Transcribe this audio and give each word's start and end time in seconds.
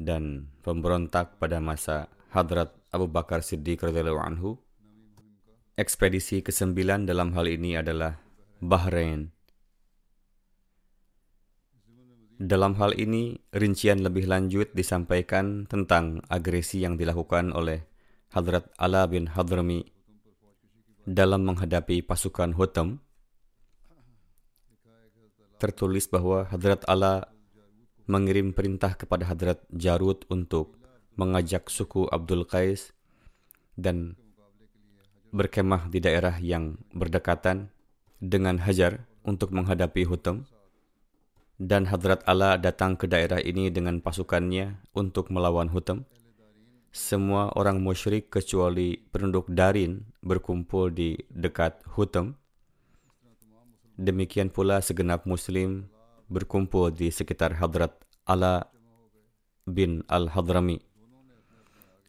dan 0.00 0.48
pemberontak 0.64 1.36
pada 1.36 1.60
masa 1.60 2.08
Hadrat 2.32 2.72
Abu 2.88 3.04
Bakar 3.04 3.44
Siddiq 3.44 3.84
radhiyallahu 3.84 4.24
anhu. 4.24 4.56
Ekspedisi 5.76 6.40
kesembilan 6.40 7.04
dalam 7.04 7.36
hal 7.36 7.44
ini 7.44 7.76
adalah 7.76 8.16
Bahrain. 8.60 9.32
Dalam 12.40 12.72
hal 12.80 12.96
ini, 12.96 13.36
rincian 13.52 14.00
lebih 14.00 14.24
lanjut 14.24 14.72
disampaikan 14.72 15.68
tentang 15.68 16.24
agresi 16.32 16.80
yang 16.80 16.96
dilakukan 16.96 17.52
oleh 17.52 17.84
Hadrat 18.32 18.72
Ala 18.80 19.04
bin 19.04 19.28
Hadrami 19.28 19.84
dalam 21.04 21.44
menghadapi 21.44 22.00
pasukan 22.00 22.56
Hutam. 22.56 23.04
Tertulis 25.60 26.08
bahwa 26.08 26.48
Hadrat 26.48 26.80
Ala 26.88 27.28
mengirim 28.10 28.50
perintah 28.50 28.98
kepada 28.98 29.30
Hadrat 29.30 29.62
Jarud 29.70 30.26
untuk 30.26 30.74
mengajak 31.14 31.70
suku 31.70 32.10
Abdul 32.10 32.42
Qais 32.42 32.90
dan 33.78 34.18
berkemah 35.30 35.86
di 35.86 36.02
daerah 36.02 36.34
yang 36.42 36.74
berdekatan 36.90 37.70
dengan 38.18 38.58
Hajar 38.58 39.06
untuk 39.22 39.54
menghadapi 39.54 40.02
Hutam. 40.10 40.42
Dan 41.60 41.86
Hadrat 41.86 42.26
Ala 42.26 42.58
datang 42.58 42.98
ke 42.98 43.06
daerah 43.06 43.38
ini 43.38 43.70
dengan 43.70 44.02
pasukannya 44.02 44.80
untuk 44.96 45.30
melawan 45.30 45.70
Hutam. 45.70 46.08
Semua 46.90 47.54
orang 47.54 47.78
musyrik 47.78 48.32
kecuali 48.32 48.98
penduduk 48.98 49.46
Darin 49.46 50.02
berkumpul 50.24 50.90
di 50.90 51.14
dekat 51.30 51.78
Hutam. 51.94 52.34
Demikian 54.00 54.48
pula 54.50 54.80
segenap 54.80 55.28
Muslim 55.28 55.86
berkumpul 56.30 56.94
di 56.94 57.10
sekitar 57.10 57.58
Hadrat 57.58 57.98
Ala 58.24 58.70
bin 59.66 60.06
Al-Hadrami. 60.06 60.78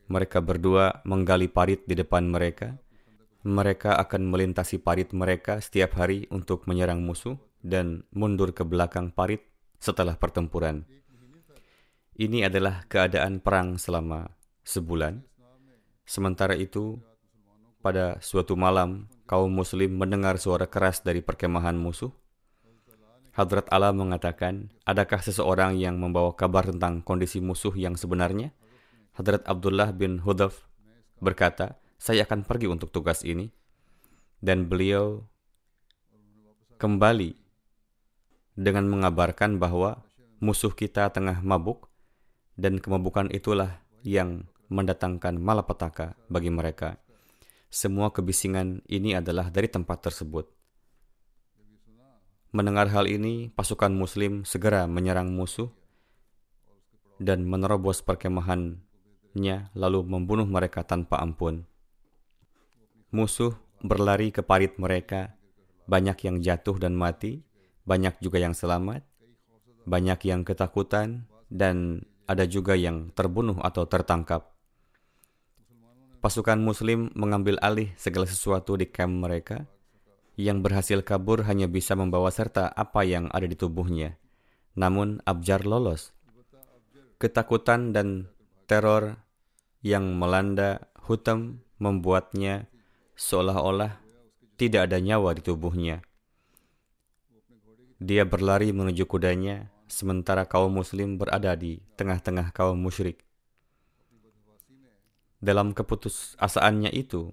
Mereka 0.08 0.46
berdua 0.46 1.02
menggali 1.04 1.50
parit 1.50 1.82
di 1.90 1.98
depan 1.98 2.30
mereka. 2.30 2.78
Mereka 3.42 3.98
akan 3.98 4.30
melintasi 4.30 4.78
parit 4.78 5.09
mereka 5.18 5.58
setiap 5.58 5.98
hari 5.98 6.30
untuk 6.30 6.70
menyerang 6.70 7.02
musuh 7.02 7.42
dan 7.66 8.06
mundur 8.14 8.54
ke 8.54 8.62
belakang 8.62 9.09
parit 9.09 9.42
setelah 9.82 10.14
pertempuran. 10.14 10.86
Ini 12.14 12.46
adalah 12.46 12.86
keadaan 12.86 13.42
perang 13.42 13.82
selama 13.82 14.30
sebulan. 14.62 15.26
Sementara 16.06 16.53
itu, 16.53 17.02
pada 17.82 18.22
suatu 18.22 18.53
malam, 18.53 19.09
kaum 19.26 19.50
muslim 19.50 19.98
mendengar 19.98 20.38
suara 20.38 20.70
keras 20.70 21.02
dari 21.02 21.26
perkemahan 21.26 21.74
musuh. 21.74 22.14
Hadrat 23.31 23.72
Allah 23.72 23.96
mengatakan, 23.96 24.68
adakah 24.84 25.24
seseorang 25.24 25.80
yang 25.80 25.96
membawa 25.96 26.36
kabar 26.36 26.68
tentang 26.68 27.00
kondisi 27.00 27.40
musuh 27.40 27.72
yang 27.80 27.96
sebenarnya? 27.96 28.52
Hadrat 29.16 29.47
Abdullah 29.47 29.96
bin 29.96 30.19
Hudaf 30.19 30.68
berkata, 31.24 31.80
saya 31.96 32.28
akan 32.28 32.44
pergi 32.44 32.68
untuk 32.68 32.91
tugas 32.91 33.24
ini. 33.24 33.47
Dan 34.41 34.66
beliau 34.68 35.22
kembali 36.81 37.38
dengan 38.58 38.90
mengabarkan 38.90 39.62
bahwa 39.62 40.02
musuh 40.41 40.74
kita 40.74 41.14
tengah 41.14 41.40
mabuk 41.46 41.88
dan 42.58 42.81
kemabukan 42.81 43.30
itulah 43.30 43.80
yang 44.02 44.50
mendatangkan 44.68 45.38
malapetaka 45.38 46.18
bagi 46.25 46.50
mereka. 46.50 46.97
Semua 47.72 48.12
kebisingan 48.12 48.84
ini 48.91 49.16
adalah 49.16 49.47
dari 49.47 49.72
tempat 49.72 50.03
tersebut. 50.03 50.60
Mendengar 52.51 52.91
hal 52.91 53.07
ini, 53.07 53.47
pasukan 53.56 53.95
muslim 53.95 54.44
segera 54.44 54.84
menyerang 54.84 55.31
musuh 55.31 55.72
dan 57.16 57.47
menerobos 57.47 58.03
perkemahannya 58.03 59.72
lalu 59.72 60.00
membunuh 60.03 60.44
mereka 60.44 60.84
tanpa 60.84 61.23
ampun. 61.23 61.63
Musuh 63.16 63.56
berlari 63.79 64.35
ke 64.35 64.44
parit 64.44 64.75
mereka, 64.75 65.40
banyak 65.88 66.28
yang 66.28 66.44
jatuh 66.44 66.75
dan 66.75 66.91
mati, 66.91 67.40
banyak 67.88 68.19
juga 68.19 68.44
yang 68.44 68.51
selamat, 68.51 69.00
banyak 69.88 70.19
yang 70.28 70.44
ketakutan, 70.44 71.31
dan 71.47 72.03
ada 72.28 72.44
juga 72.47 72.75
yang 72.75 73.16
terbunuh 73.16 73.59
atau 73.63 73.88
tertangkap. 73.88 74.51
Pasukan 76.19 76.59
Muslim 76.59 77.09
mengambil 77.17 77.57
alih 77.63 77.95
segala 77.97 78.28
sesuatu 78.29 78.78
di 78.78 78.91
kamp 78.91 79.23
mereka. 79.25 79.66
Yang 80.41 80.57
berhasil 80.66 81.00
kabur 81.06 81.46
hanya 81.46 81.69
bisa 81.69 81.94
membawa 81.94 82.34
serta 82.34 82.74
apa 82.74 83.06
yang 83.06 83.29
ada 83.29 83.46
di 83.46 83.53
tubuhnya. 83.53 84.18
Namun 84.74 85.22
Abjar 85.22 85.69
lolos. 85.69 86.18
Ketakutan 87.22 87.94
dan 87.94 88.34
teror 88.66 89.22
yang 89.85 90.18
melanda 90.18 90.90
Hutam 91.06 91.62
membuatnya 91.78 92.66
seolah-olah 93.13 94.02
tidak 94.57 94.90
ada 94.90 94.97
nyawa 94.97 95.38
di 95.38 95.46
tubuhnya. 95.46 96.02
Dia 98.02 98.25
berlari 98.25 98.73
menuju 98.73 99.06
kudanya, 99.06 99.69
sementara 99.85 100.50
kaum 100.50 100.73
muslim 100.73 101.22
berada 101.22 101.53
di 101.53 101.85
tengah-tengah 102.02 102.50
kaum 102.50 102.81
musyrik. 102.81 103.22
Dalam 105.38 105.78
keputusasaannya 105.78 106.90
itu, 106.97 107.29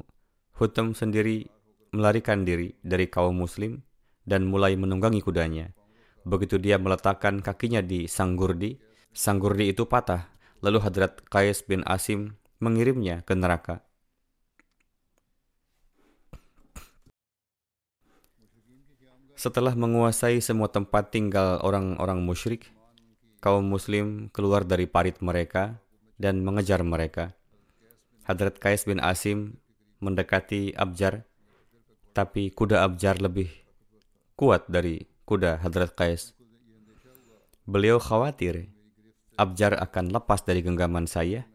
Hutam 0.60 0.93
sendiri 0.93 1.49
melarikan 1.94 2.44
diri 2.44 2.76
dari 2.85 3.08
kaum 3.08 3.37
muslim 3.37 3.81
dan 4.29 4.44
mulai 4.44 4.76
menunggangi 4.76 5.25
kudanya. 5.25 5.73
Begitu 6.29 6.61
dia 6.61 6.76
meletakkan 6.76 7.40
kakinya 7.40 7.81
di 7.81 8.05
Sanggurdi, 8.05 8.76
Sanggurdi 9.17 9.73
itu 9.73 9.88
patah, 9.88 10.29
lalu 10.61 10.82
Hadrat 10.85 11.25
Qais 11.32 11.64
bin 11.64 11.81
Asim 11.88 12.37
mengirimnya 12.61 13.25
ke 13.25 13.32
neraka. 13.32 13.81
Setelah 19.38 19.79
menguasai 19.79 20.43
semua 20.43 20.67
tempat 20.67 21.14
tinggal 21.14 21.62
orang-orang 21.62 22.19
musyrik, 22.26 22.75
kaum 23.38 23.62
muslim 23.62 24.26
keluar 24.34 24.67
dari 24.67 24.91
parit 24.91 25.23
mereka 25.23 25.79
dan 26.19 26.43
mengejar 26.43 26.82
mereka. 26.82 27.38
Hadrat 28.26 28.58
Qais 28.58 28.82
bin 28.82 28.99
Asim 28.99 29.62
mendekati 30.02 30.75
Abjar, 30.75 31.23
tapi 32.19 32.50
kuda 32.50 32.82
Abjar 32.82 33.23
lebih 33.23 33.47
kuat 34.35 34.67
dari 34.67 35.06
kuda 35.23 35.62
Hadrat 35.62 35.94
Qais. 35.94 36.35
Beliau 37.62 38.03
khawatir 38.03 38.75
Abjar 39.38 39.79
akan 39.79 40.11
lepas 40.11 40.43
dari 40.43 40.67
genggaman 40.67 41.06
saya 41.06 41.47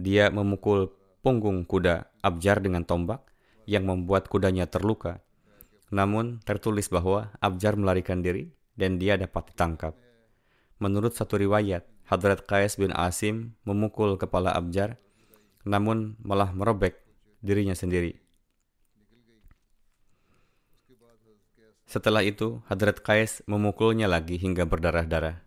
Dia 0.00 0.32
memukul 0.32 0.96
punggung 1.20 1.68
kuda 1.68 2.08
Abjar 2.24 2.64
dengan 2.64 2.88
tombak 2.88 3.20
yang 3.68 3.84
membuat 3.84 4.32
kudanya 4.32 4.64
terluka. 4.64 5.20
Namun 5.92 6.40
tertulis 6.40 6.88
bahwa 6.88 7.28
Abjar 7.44 7.76
melarikan 7.76 8.24
diri 8.24 8.48
dan 8.80 8.96
dia 8.96 9.20
dapat 9.20 9.52
ditangkap. 9.52 9.92
Menurut 10.80 11.12
satu 11.12 11.36
riwayat, 11.36 11.84
Hadrat 12.08 12.48
Qais 12.48 12.80
bin 12.80 12.96
Asim 12.96 13.60
memukul 13.68 14.16
kepala 14.16 14.56
Abjar, 14.56 14.96
namun 15.68 16.16
malah 16.24 16.48
merobek 16.56 16.96
dirinya 17.44 17.76
sendiri. 17.76 18.21
Setelah 21.92 22.24
itu, 22.24 22.64
Hadrat 22.72 23.04
Qais 23.04 23.44
memukulnya 23.44 24.08
lagi 24.08 24.40
hingga 24.40 24.64
berdarah-darah. 24.64 25.44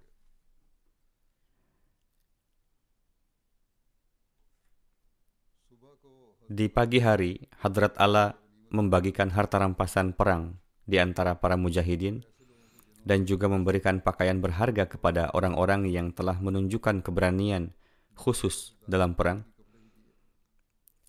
Di 6.46 6.70
pagi 6.70 7.02
hari, 7.02 7.42
Hadrat 7.66 7.98
Allah 7.98 8.38
membagikan 8.70 9.34
harta 9.34 9.58
rampasan 9.58 10.14
perang 10.14 10.62
di 10.86 11.02
antara 11.02 11.34
para 11.42 11.58
mujahidin 11.58 12.22
dan 13.02 13.26
juga 13.26 13.50
memberikan 13.50 14.06
pakaian 14.06 14.38
berharga 14.38 14.86
kepada 14.86 15.34
orang-orang 15.34 15.90
yang 15.90 16.14
telah 16.14 16.38
menunjukkan 16.38 17.02
keberanian 17.02 17.74
khusus 18.14 18.78
dalam 18.86 19.18
perang. 19.18 19.50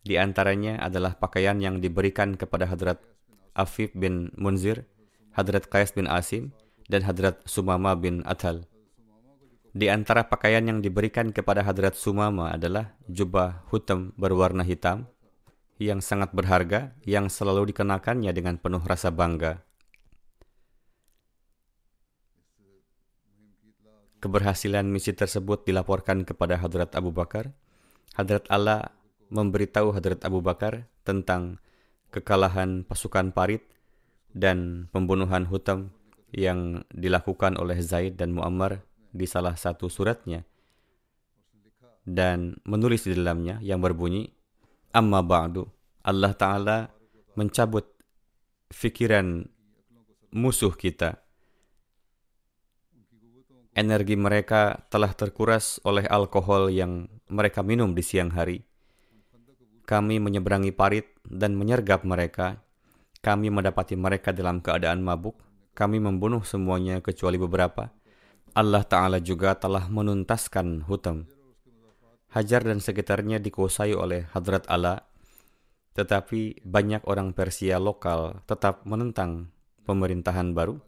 Di 0.01 0.17
antaranya 0.17 0.81
adalah 0.81 1.21
pakaian 1.21 1.61
yang 1.61 1.85
diberikan 1.85 2.41
kepada 2.41 2.65
Hadrat 2.73 3.05
Afif 3.53 3.93
bin 3.93 4.33
Munzir, 4.41 4.96
Hadrat 5.37 5.69
Qais 5.69 5.93
bin 5.93 6.09
Asim, 6.09 6.57
dan 6.89 7.05
Hadrat 7.05 7.45
Sumama 7.45 7.93
bin 7.93 8.25
Athal. 8.25 8.65
Di 9.77 9.93
antara 9.93 10.25
pakaian 10.25 10.65
yang 10.65 10.81
diberikan 10.81 11.29
kepada 11.29 11.61
Hadrat 11.61 11.93
Sumama 11.93 12.57
adalah 12.57 12.97
jubah 13.05 13.61
hutam 13.69 14.17
berwarna 14.17 14.65
hitam, 14.65 15.05
yang 15.77 16.01
sangat 16.01 16.33
berharga 16.33 16.97
yang 17.05 17.29
selalu 17.29 17.69
dikenakannya 17.69 18.33
dengan 18.33 18.57
penuh 18.57 18.81
rasa 18.81 19.13
bangga. 19.13 19.61
Keberhasilan 24.25 24.89
misi 24.89 25.13
tersebut 25.13 25.69
dilaporkan 25.69 26.25
kepada 26.25 26.57
Hadrat 26.57 26.97
Abu 26.97 27.13
Bakar. 27.13 27.53
Hadrat 28.17 28.49
Allah 28.49 28.97
memberitahu 29.29 29.93
Hadrat 29.93 30.25
Abu 30.25 30.41
Bakar 30.41 30.89
tentang 31.05 31.61
kekalahan 32.09 32.89
pasukan 32.89 33.37
Parit 33.37 33.76
dan 34.37 34.93
pembunuhan 34.93 35.49
Hutam 35.49 35.97
yang 36.37 36.85
dilakukan 36.93 37.57
oleh 37.57 37.81
Zaid 37.81 38.21
dan 38.21 38.37
Muammar 38.37 38.85
di 39.09 39.25
salah 39.25 39.57
satu 39.57 39.89
suratnya 39.89 40.45
dan 42.07 42.61
menulis 42.69 43.09
di 43.09 43.17
dalamnya 43.17 43.59
yang 43.65 43.81
berbunyi 43.81 44.31
Amma 44.97 45.21
ba'du, 45.21 45.69
Allah 46.09 46.33
Ta'ala 46.33 46.89
mencabut 47.37 47.85
fikiran 48.73 49.45
musuh 50.33 50.73
kita. 50.73 51.21
Energi 53.77 54.17
mereka 54.17 54.89
telah 54.89 55.13
terkuras 55.13 55.77
oleh 55.85 56.09
alkohol 56.09 56.73
yang 56.73 57.13
mereka 57.29 57.61
minum 57.61 57.93
di 57.93 58.01
siang 58.01 58.33
hari. 58.33 58.65
Kami 59.85 60.17
menyeberangi 60.17 60.73
parit 60.73 61.13
dan 61.29 61.61
menyergap 61.61 62.01
mereka. 62.09 62.65
Kami 63.27 63.51
mendapati 63.51 63.99
mereka 63.99 64.31
dalam 64.31 64.63
keadaan 64.63 65.03
mabuk. 65.03 65.35
Kami 65.75 65.99
membunuh 65.99 66.47
semuanya 66.47 67.03
kecuali 67.03 67.35
beberapa. 67.35 67.91
Allah 68.55 68.87
Ta'ala 68.87 69.19
juga 69.19 69.59
telah 69.59 69.91
menuntaskan 69.91 70.87
hutam. 70.87 71.27
Hajar 72.31 72.63
dan 72.63 72.79
sekitarnya 72.79 73.43
dikuasai 73.43 73.99
oleh 73.99 74.31
Hadrat 74.31 74.71
Allah, 74.71 75.03
tetapi 75.99 76.63
banyak 76.63 77.03
orang 77.11 77.35
Persia 77.35 77.83
lokal 77.83 78.47
tetap 78.47 78.87
menentang 78.87 79.51
pemerintahan 79.83 80.55
baru. 80.55 80.79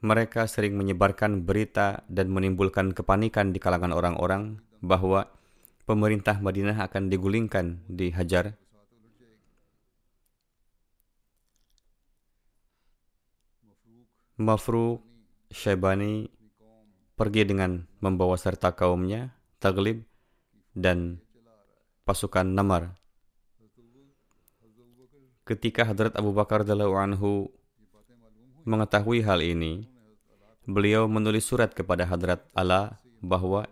Mereka 0.00 0.48
sering 0.48 0.80
menyebarkan 0.80 1.44
berita 1.44 2.08
dan 2.08 2.32
menimbulkan 2.32 2.96
kepanikan 2.96 3.52
di 3.52 3.60
kalangan 3.60 3.92
orang-orang 3.92 4.64
bahwa 4.80 5.28
pemerintah 5.84 6.40
Madinah 6.40 6.80
akan 6.88 7.12
digulingkan 7.12 7.84
di 7.88 8.08
Hajar. 8.12 8.56
Mafru 14.34 14.98
Syaibani 15.54 16.26
pergi 17.14 17.46
dengan 17.46 17.86
membawa 18.02 18.34
serta 18.34 18.74
kaumnya, 18.74 19.30
Taglib, 19.62 20.02
dan 20.74 21.22
pasukan 22.02 22.42
Namar. 22.42 22.98
Ketika 25.46 25.86
Hadrat 25.86 26.18
Abu 26.18 26.34
Bakar 26.34 26.66
anhu 26.66 27.52
mengetahui 28.66 29.22
hal 29.22 29.44
ini, 29.44 29.86
beliau 30.66 31.06
menulis 31.06 31.46
surat 31.46 31.70
kepada 31.70 32.08
Hadrat 32.08 32.42
Allah 32.56 32.98
bahwa 33.22 33.68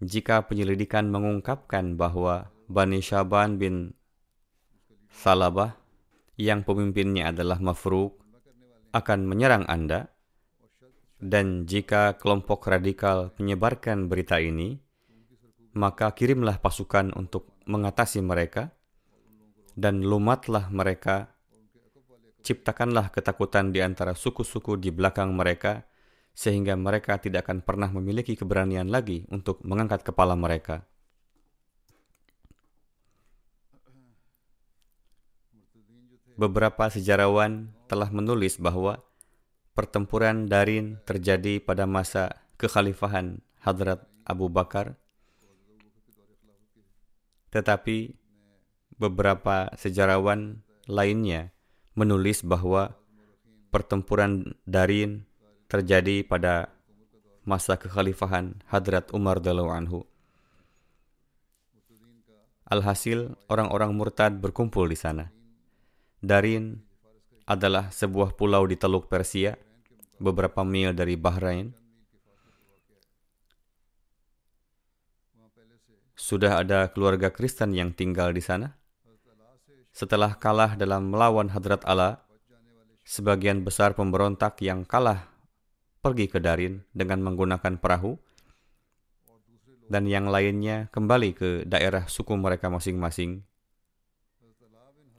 jika 0.00 0.48
penyelidikan 0.48 1.12
mengungkapkan 1.12 2.00
bahwa 2.00 2.48
Bani 2.66 3.04
Syaban 3.04 3.60
bin 3.60 3.92
Salabah 5.12 5.76
yang 6.40 6.64
pemimpinnya 6.64 7.28
adalah 7.28 7.60
Mafruk 7.60 8.16
akan 8.96 9.28
menyerang 9.28 9.68
Anda, 9.68 10.08
dan 11.20 11.68
jika 11.68 12.16
kelompok 12.16 12.64
radikal 12.64 13.36
menyebarkan 13.36 14.08
berita 14.08 14.40
ini, 14.40 14.80
maka 15.76 16.16
kirimlah 16.16 16.58
pasukan 16.64 17.12
untuk 17.12 17.52
mengatasi 17.68 18.24
mereka, 18.24 18.72
dan 19.76 20.00
lumatlah 20.00 20.72
mereka. 20.72 21.36
Ciptakanlah 22.40 23.12
ketakutan 23.12 23.68
di 23.68 23.84
antara 23.84 24.16
suku-suku 24.16 24.80
di 24.80 24.88
belakang 24.88 25.36
mereka, 25.36 25.84
sehingga 26.32 26.78
mereka 26.78 27.18
tidak 27.20 27.46
akan 27.46 27.60
pernah 27.60 27.90
memiliki 27.92 28.38
keberanian 28.38 28.88
lagi 28.88 29.28
untuk 29.28 29.60
mengangkat 29.66 30.06
kepala 30.06 30.38
mereka. 30.38 30.86
Beberapa 36.40 36.88
sejarawan 36.88 37.68
telah 37.84 38.08
menulis 38.08 38.56
bahwa 38.56 39.04
pertempuran 39.76 40.48
Darin 40.48 40.96
terjadi 41.04 41.60
pada 41.60 41.84
masa 41.84 42.40
kekhalifahan 42.56 43.44
Hadrat 43.60 44.08
Abu 44.24 44.48
Bakar. 44.48 44.96
Tetapi 47.52 48.16
beberapa 48.96 49.68
sejarawan 49.76 50.64
lainnya 50.88 51.52
menulis 51.92 52.40
bahwa 52.40 52.96
pertempuran 53.68 54.56
Darin 54.64 55.29
terjadi 55.70 56.26
pada 56.26 56.74
masa 57.46 57.78
kekhalifahan 57.78 58.58
Hadrat 58.66 59.14
Umar 59.14 59.38
Dalau 59.38 59.70
Anhu. 59.70 60.02
Alhasil, 62.66 63.38
orang-orang 63.46 63.94
murtad 63.94 64.42
berkumpul 64.42 64.90
di 64.90 64.98
sana. 64.98 65.30
Darin 66.18 66.82
adalah 67.46 67.94
sebuah 67.94 68.34
pulau 68.34 68.66
di 68.66 68.74
Teluk 68.74 69.06
Persia 69.06 69.54
beberapa 70.18 70.66
mil 70.66 70.90
dari 70.90 71.14
Bahrain. 71.14 71.70
Sudah 76.18 76.62
ada 76.62 76.90
keluarga 76.90 77.30
Kristen 77.30 77.74
yang 77.74 77.94
tinggal 77.94 78.34
di 78.34 78.42
sana. 78.42 78.74
Setelah 79.90 80.38
kalah 80.38 80.78
dalam 80.78 81.10
melawan 81.10 81.50
Hadrat 81.50 81.82
Allah, 81.82 82.22
sebagian 83.02 83.66
besar 83.66 83.98
pemberontak 83.98 84.62
yang 84.62 84.86
kalah 84.86 85.29
pergi 86.00 86.26
ke 86.32 86.40
Darin 86.40 86.84
dengan 86.96 87.20
menggunakan 87.20 87.76
perahu, 87.76 88.16
dan 89.90 90.06
yang 90.06 90.30
lainnya 90.30 90.88
kembali 90.94 91.30
ke 91.34 91.48
daerah 91.68 92.08
suku 92.08 92.32
mereka 92.38 92.72
masing-masing. 92.72 93.42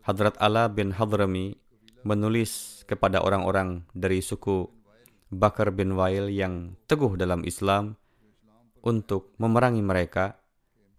Hadrat 0.02 0.34
Allah 0.42 0.66
bin 0.72 0.96
Hadrami 0.96 1.60
menulis 2.02 2.82
kepada 2.90 3.22
orang-orang 3.22 3.86
dari 3.94 4.24
suku 4.26 4.66
Bakar 5.30 5.70
bin 5.72 5.94
Wail 5.94 6.34
yang 6.34 6.76
teguh 6.90 7.14
dalam 7.16 7.46
Islam 7.46 7.96
untuk 8.82 9.32
memerangi 9.38 9.86
mereka 9.86 10.42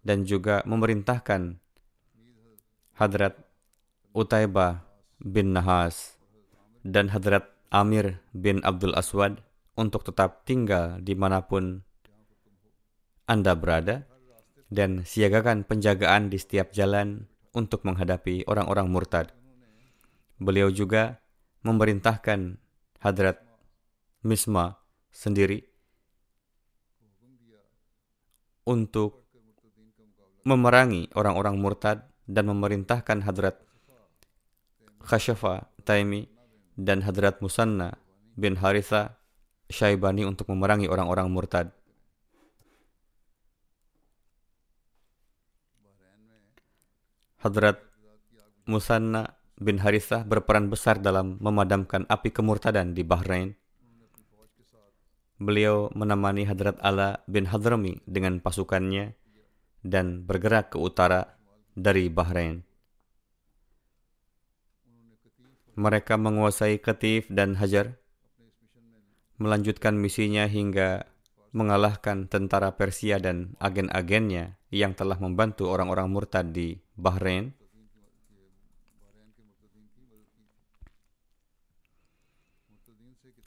dan 0.01 0.23
juga 0.23 0.63
memerintahkan 0.63 1.59
Hadrat 2.95 3.35
Utaibah 4.15 4.85
bin 5.19 5.51
Nahas 5.51 6.15
dan 6.85 7.11
Hadrat 7.11 7.49
Amir 7.73 8.21
bin 8.31 8.63
Abdul 8.63 8.95
Aswad 8.95 9.41
untuk 9.73 10.05
tetap 10.05 10.45
tinggal 10.45 11.01
di 11.01 11.17
mana 11.17 11.45
pun 11.45 11.81
Anda 13.25 13.57
berada 13.57 14.05
dan 14.69 15.05
siagakan 15.05 15.65
penjagaan 15.65 16.33
di 16.33 16.37
setiap 16.37 16.73
jalan 16.73 17.29
untuk 17.53 17.85
menghadapi 17.85 18.45
orang-orang 18.49 18.89
murtad. 18.89 19.29
Beliau 20.41 20.73
juga 20.73 21.21
memerintahkan 21.61 22.57
Hadrat 22.99 23.39
Misma 24.25 24.81
sendiri 25.13 25.61
untuk 28.65 29.27
memerangi 30.43 31.11
orang-orang 31.15 31.55
murtad 31.59 32.07
dan 32.27 32.47
memerintahkan 32.51 33.23
Hadrat 33.23 33.59
Khasyafa 35.03 35.67
Taimi 35.83 36.27
dan 36.79 37.03
Hadrat 37.03 37.43
Musanna 37.43 37.99
bin 38.39 38.59
Haritha 38.59 39.19
Syaibani 39.73 40.21
untuk 40.29 40.53
memerangi 40.53 40.85
orang-orang 40.85 41.33
murtad. 41.33 41.73
Hadrat 47.41 47.81
Musanna 48.69 49.35
bin 49.59 49.81
Harithah 49.81 50.23
berperan 50.23 50.71
besar 50.71 51.01
dalam 51.01 51.35
memadamkan 51.43 52.07
api 52.07 52.31
kemurtadan 52.31 52.95
di 52.95 53.03
Bahrain. 53.03 53.57
Beliau 55.41 55.91
menemani 55.91 56.47
Hadrat 56.47 56.79
Ala 56.79 57.19
bin 57.27 57.49
Hadrami 57.49 57.99
dengan 58.07 58.39
pasukannya 58.39 59.11
dan 59.83 60.23
bergerak 60.23 60.71
ke 60.71 60.77
utara 60.79 61.35
dari 61.75 62.07
Bahrain. 62.07 62.63
Mereka 65.73 66.15
menguasai 66.21 66.79
Ketif 66.79 67.27
dan 67.27 67.57
Hajar, 67.59 67.97
melanjutkan 69.43 69.99
misinya 69.99 70.47
hingga 70.47 71.03
mengalahkan 71.53 72.25
tentara 72.31 72.73
Persia 72.73 73.21
dan 73.21 73.53
agen-agennya 73.61 74.57
yang 74.73 74.97
telah 74.97 75.19
membantu 75.21 75.69
orang-orang 75.69 76.09
murtad 76.09 76.49
di 76.49 76.79
Bahrain. 76.97 77.53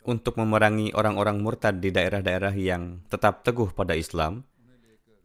Untuk 0.07 0.39
memerangi 0.39 0.95
orang-orang 0.95 1.43
murtad 1.43 1.83
di 1.83 1.91
daerah-daerah 1.91 2.55
yang 2.55 3.03
tetap 3.11 3.43
teguh 3.43 3.75
pada 3.75 3.99
Islam, 3.99 4.47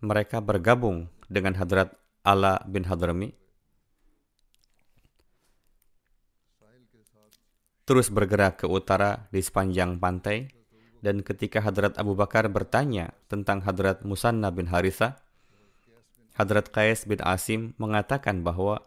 mereka 0.01 0.41
bergabung 0.41 1.05
dengan 1.29 1.53
Hadrat 1.53 1.93
Ala 2.25 2.65
bin 2.65 2.89
Hadrami, 2.89 3.29
terus 7.85 8.09
bergerak 8.09 8.65
ke 8.65 8.65
utara 8.65 9.29
di 9.29 9.45
sepanjang 9.45 10.01
pantai, 10.01 10.60
dan 11.01 11.25
ketika 11.25 11.65
Hadrat 11.65 11.97
Abu 11.97 12.13
Bakar 12.13 12.45
bertanya 12.47 13.13
tentang 13.25 13.65
Hadrat 13.65 14.05
Musanna 14.05 14.53
bin 14.53 14.69
Haritha, 14.69 15.17
Hadrat 16.37 16.69
Qais 16.69 17.09
bin 17.09 17.19
Asim 17.25 17.73
mengatakan 17.81 18.45
bahwa 18.45 18.85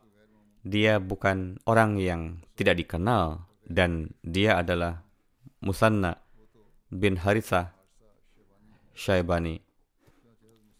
dia 0.65 0.97
bukan 1.03 1.61
orang 1.69 2.01
yang 2.01 2.41
tidak 2.57 2.81
dikenal 2.81 3.45
dan 3.69 4.15
dia 4.25 4.57
adalah 4.63 5.05
Musanna 5.61 6.23
bin 6.89 7.21
Haritha 7.21 7.75
Syaibani. 8.95 9.61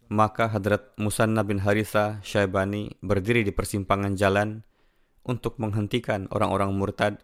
Maka 0.09 0.47
Hadrat 0.47 0.95
Musanna 0.97 1.43
bin 1.43 1.61
Haritha 1.61 2.23
Syaibani 2.23 2.95
berdiri 3.03 3.43
di 3.43 3.51
persimpangan 3.51 4.15
jalan 4.15 4.63
untuk 5.27 5.59
menghentikan 5.59 6.31
orang-orang 6.31 6.71
murtad 6.77 7.19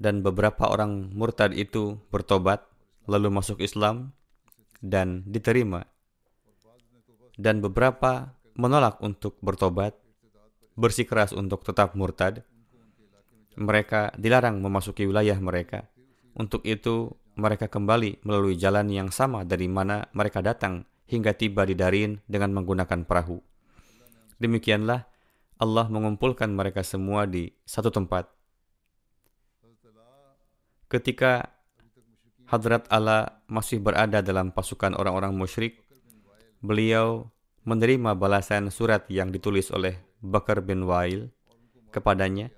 dan 0.00 0.26
beberapa 0.26 0.66
orang 0.66 1.14
murtad 1.14 1.54
itu 1.54 2.00
bertobat 2.10 2.64
lalu 3.08 3.32
masuk 3.32 3.64
Islam 3.64 4.12
dan 4.84 5.24
diterima 5.26 5.88
dan 7.40 7.64
beberapa 7.64 8.36
menolak 8.54 9.00
untuk 9.00 9.40
bertobat 9.42 9.96
bersikeras 10.78 11.32
untuk 11.34 11.64
tetap 11.66 11.96
murtad 11.96 12.44
mereka 13.58 14.14
dilarang 14.14 14.62
memasuki 14.62 15.08
wilayah 15.08 15.40
mereka 15.40 15.90
untuk 16.38 16.62
itu 16.62 17.10
mereka 17.38 17.66
kembali 17.70 18.22
melalui 18.22 18.54
jalan 18.54 18.86
yang 18.90 19.10
sama 19.10 19.42
dari 19.42 19.66
mana 19.66 20.06
mereka 20.14 20.42
datang 20.42 20.86
hingga 21.08 21.32
tiba 21.32 21.64
di 21.64 21.74
Darin 21.78 22.20
dengan 22.28 22.52
menggunakan 22.52 23.08
perahu. 23.08 23.40
Demikianlah 24.38 25.08
Allah 25.58 25.86
mengumpulkan 25.90 26.50
mereka 26.50 26.86
semua 26.86 27.26
di 27.26 27.50
satu 27.66 27.90
tempat. 27.90 28.30
Ketika 30.86 31.57
Hadrat 32.48 32.88
Allah 32.88 33.44
masih 33.44 33.76
berada 33.76 34.24
dalam 34.24 34.48
pasukan 34.48 34.96
orang-orang 34.96 35.36
musyrik, 35.36 35.84
beliau 36.64 37.28
menerima 37.68 38.16
balasan 38.16 38.72
surat 38.72 39.04
yang 39.12 39.28
ditulis 39.28 39.68
oleh 39.68 40.00
Bakar 40.24 40.64
bin 40.64 40.88
Wail 40.88 41.28
kepadanya 41.92 42.48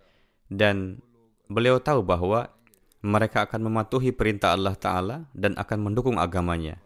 dan 0.47 1.03
beliau 1.51 1.83
tahu 1.83 2.07
bahwa 2.07 2.55
mereka 3.03 3.51
akan 3.51 3.67
mematuhi 3.67 4.15
perintah 4.15 4.55
Allah 4.55 4.79
Ta'ala 4.79 5.27
dan 5.35 5.59
akan 5.59 5.79
mendukung 5.91 6.23
agamanya. 6.23 6.79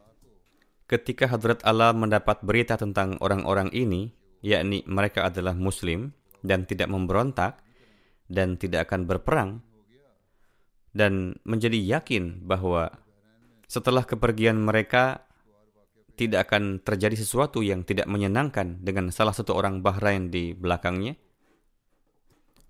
Ketika 0.88 1.28
Hadrat 1.28 1.60
Allah 1.60 1.92
mendapat 1.92 2.40
berita 2.40 2.80
tentang 2.80 3.20
orang-orang 3.20 3.68
ini, 3.76 4.16
yakni 4.40 4.80
mereka 4.88 5.28
adalah 5.28 5.52
Muslim 5.52 6.16
dan 6.40 6.64
tidak 6.64 6.88
memberontak 6.88 7.60
dan 8.32 8.56
tidak 8.56 8.88
akan 8.88 9.04
berperang, 9.04 9.50
dan 10.94 11.36
menjadi 11.42 11.76
yakin 11.76 12.46
bahwa 12.46 12.94
setelah 13.66 14.06
kepergian 14.06 14.62
mereka 14.62 15.26
tidak 16.14 16.46
akan 16.46 16.78
terjadi 16.78 17.18
sesuatu 17.18 17.60
yang 17.60 17.82
tidak 17.82 18.06
menyenangkan 18.06 18.78
dengan 18.86 19.10
salah 19.10 19.34
satu 19.34 19.50
orang 19.58 19.82
Bahrain 19.82 20.30
di 20.30 20.54
belakangnya. 20.54 21.18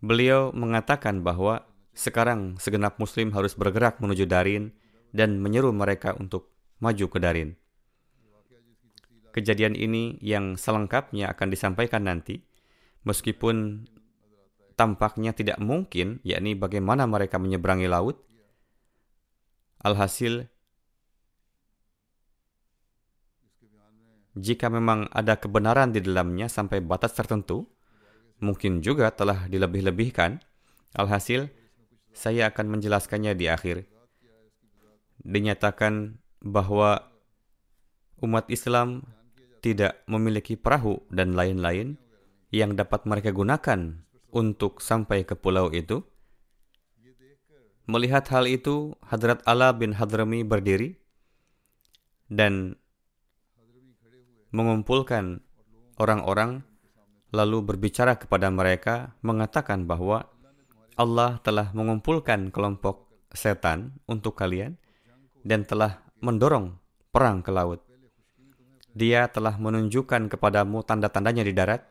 Beliau 0.01 0.49
mengatakan 0.57 1.21
bahwa 1.21 1.69
sekarang 1.93 2.57
segenap 2.57 2.97
Muslim 2.97 3.31
harus 3.37 3.53
bergerak 3.53 4.01
menuju 4.01 4.25
Darin 4.25 4.73
dan 5.13 5.39
menyeru 5.39 5.71
mereka 5.71 6.17
untuk 6.17 6.51
maju 6.81 7.07
ke 7.07 7.19
Darin. 7.21 7.55
Kejadian 9.31 9.77
ini 9.77 10.17
yang 10.25 10.57
selengkapnya 10.57 11.31
akan 11.35 11.49
disampaikan 11.53 12.07
nanti, 12.07 12.43
meskipun 13.05 13.87
tampaknya 14.75 15.35
tidak 15.35 15.59
mungkin, 15.63 16.19
yakni 16.27 16.59
bagaimana 16.59 17.07
mereka 17.07 17.39
menyeberangi 17.39 17.87
laut. 17.87 18.19
Alhasil, 19.85 20.51
jika 24.35 24.67
memang 24.67 25.07
ada 25.15 25.39
kebenaran 25.39 25.95
di 25.95 26.03
dalamnya 26.03 26.51
sampai 26.51 26.83
batas 26.83 27.15
tertentu, 27.15 27.71
mungkin 28.43 28.83
juga 28.83 29.15
telah 29.15 29.47
dilebih-lebihkan. 29.47 30.43
Alhasil, 30.95 31.51
saya 32.15 32.51
akan 32.51 32.79
menjelaskannya 32.79 33.35
di 33.35 33.47
akhir. 33.51 33.87
Dinyatakan 35.23 36.19
bahwa 36.43 37.15
umat 38.23 38.47
Islam 38.51 39.07
tidak 39.65 40.05
memiliki 40.11 40.61
perahu 40.61 41.01
dan 41.09 41.33
lain-lain 41.33 41.97
yang 42.53 42.77
dapat 42.77 43.09
mereka 43.09 43.33
gunakan 43.33 44.05
untuk 44.35 44.83
sampai 44.83 45.23
ke 45.23 45.39
pulau 45.39 45.71
itu. 45.71 46.03
Melihat 47.87 48.27
hal 48.35 48.51
itu, 48.51 48.99
Hadrat 49.07 49.45
Ala 49.47 49.71
bin 49.77 49.95
Hadrami 49.95 50.43
berdiri 50.43 50.99
dan 52.27 52.75
mengumpulkan 54.51 55.45
orang-orang 56.01 56.65
lalu 57.35 57.61
berbicara 57.63 58.15
kepada 58.17 58.49
mereka 58.49 59.15
mengatakan 59.21 59.85
bahwa 59.85 60.31
Allah 60.95 61.43
telah 61.43 61.75
mengumpulkan 61.75 62.55
kelompok 62.55 63.11
setan 63.35 63.99
untuk 64.07 64.39
kalian 64.39 64.79
dan 65.43 65.67
telah 65.67 66.07
mendorong 66.23 66.79
perang 67.11 67.43
ke 67.43 67.51
laut. 67.51 67.83
Dia 68.95 69.27
telah 69.27 69.59
menunjukkan 69.59 70.31
kepadamu 70.31 70.87
tanda-tandanya 70.87 71.43
di 71.43 71.51
darat, 71.51 71.83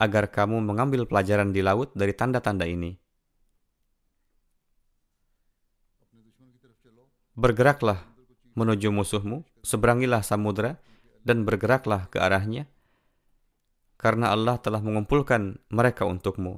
agar 0.00 0.32
kamu 0.32 0.64
mengambil 0.64 1.04
pelajaran 1.04 1.52
di 1.52 1.60
laut 1.60 1.92
dari 1.92 2.16
tanda-tanda 2.16 2.64
ini. 2.64 2.96
Bergeraklah 7.36 8.00
menuju 8.56 8.88
musuhmu, 8.88 9.44
seberangilah 9.60 10.24
samudera, 10.24 10.80
dan 11.20 11.44
bergeraklah 11.44 12.08
ke 12.08 12.16
arahnya, 12.16 12.64
karena 14.00 14.32
Allah 14.32 14.56
telah 14.56 14.80
mengumpulkan 14.80 15.60
mereka 15.68 16.08
untukmu. 16.08 16.56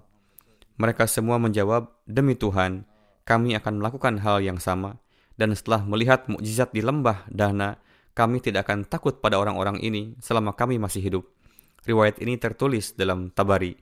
Mereka 0.79 1.11
semua 1.11 1.37
menjawab, 1.43 1.91
Demi 2.07 2.39
Tuhan, 2.39 2.87
kami 3.27 3.59
akan 3.59 3.83
melakukan 3.83 4.23
hal 4.23 4.43
yang 4.43 4.63
sama, 4.63 4.99
dan 5.35 5.55
setelah 5.55 5.83
melihat 5.83 6.27
mukjizat 6.31 6.71
di 6.71 6.83
lembah 6.83 7.27
Dana, 7.31 7.79
kami 8.15 8.39
tidak 8.39 8.71
akan 8.71 8.87
takut 8.87 9.19
pada 9.19 9.39
orang-orang 9.39 9.83
ini 9.83 10.15
selama 10.23 10.55
kami 10.55 10.79
masih 10.79 11.03
hidup. 11.03 11.25
Riwayat 11.83 12.23
ini 12.23 12.39
tertulis 12.39 12.95
dalam 12.95 13.35
Tabari. 13.35 13.75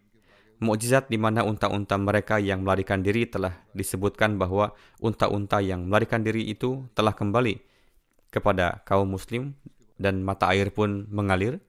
Mukjizat 0.61 1.13
di 1.13 1.21
mana 1.21 1.45
unta-unta 1.45 2.01
mereka 2.01 2.41
yang 2.41 2.65
melarikan 2.65 3.05
diri 3.05 3.29
telah 3.29 3.61
disebutkan 3.77 4.41
bahwa 4.41 4.73
unta-unta 5.05 5.61
yang 5.61 5.85
melarikan 5.85 6.25
diri 6.25 6.49
itu 6.49 6.89
telah 6.97 7.13
kembali 7.13 7.61
kepada 8.33 8.81
kaum 8.89 9.05
muslim 9.05 9.53
dan 10.01 10.25
mata 10.25 10.49
air 10.49 10.73
pun 10.73 11.09
mengalir. 11.13 11.61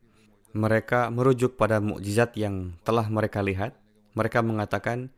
Mereka 0.55 1.11
merujuk 1.11 1.59
pada 1.59 1.83
mukjizat 1.83 2.35
yang 2.39 2.79
telah 2.88 3.11
mereka 3.11 3.43
lihat. 3.43 3.75
Mereka 4.15 4.39
mengatakan, 4.39 5.11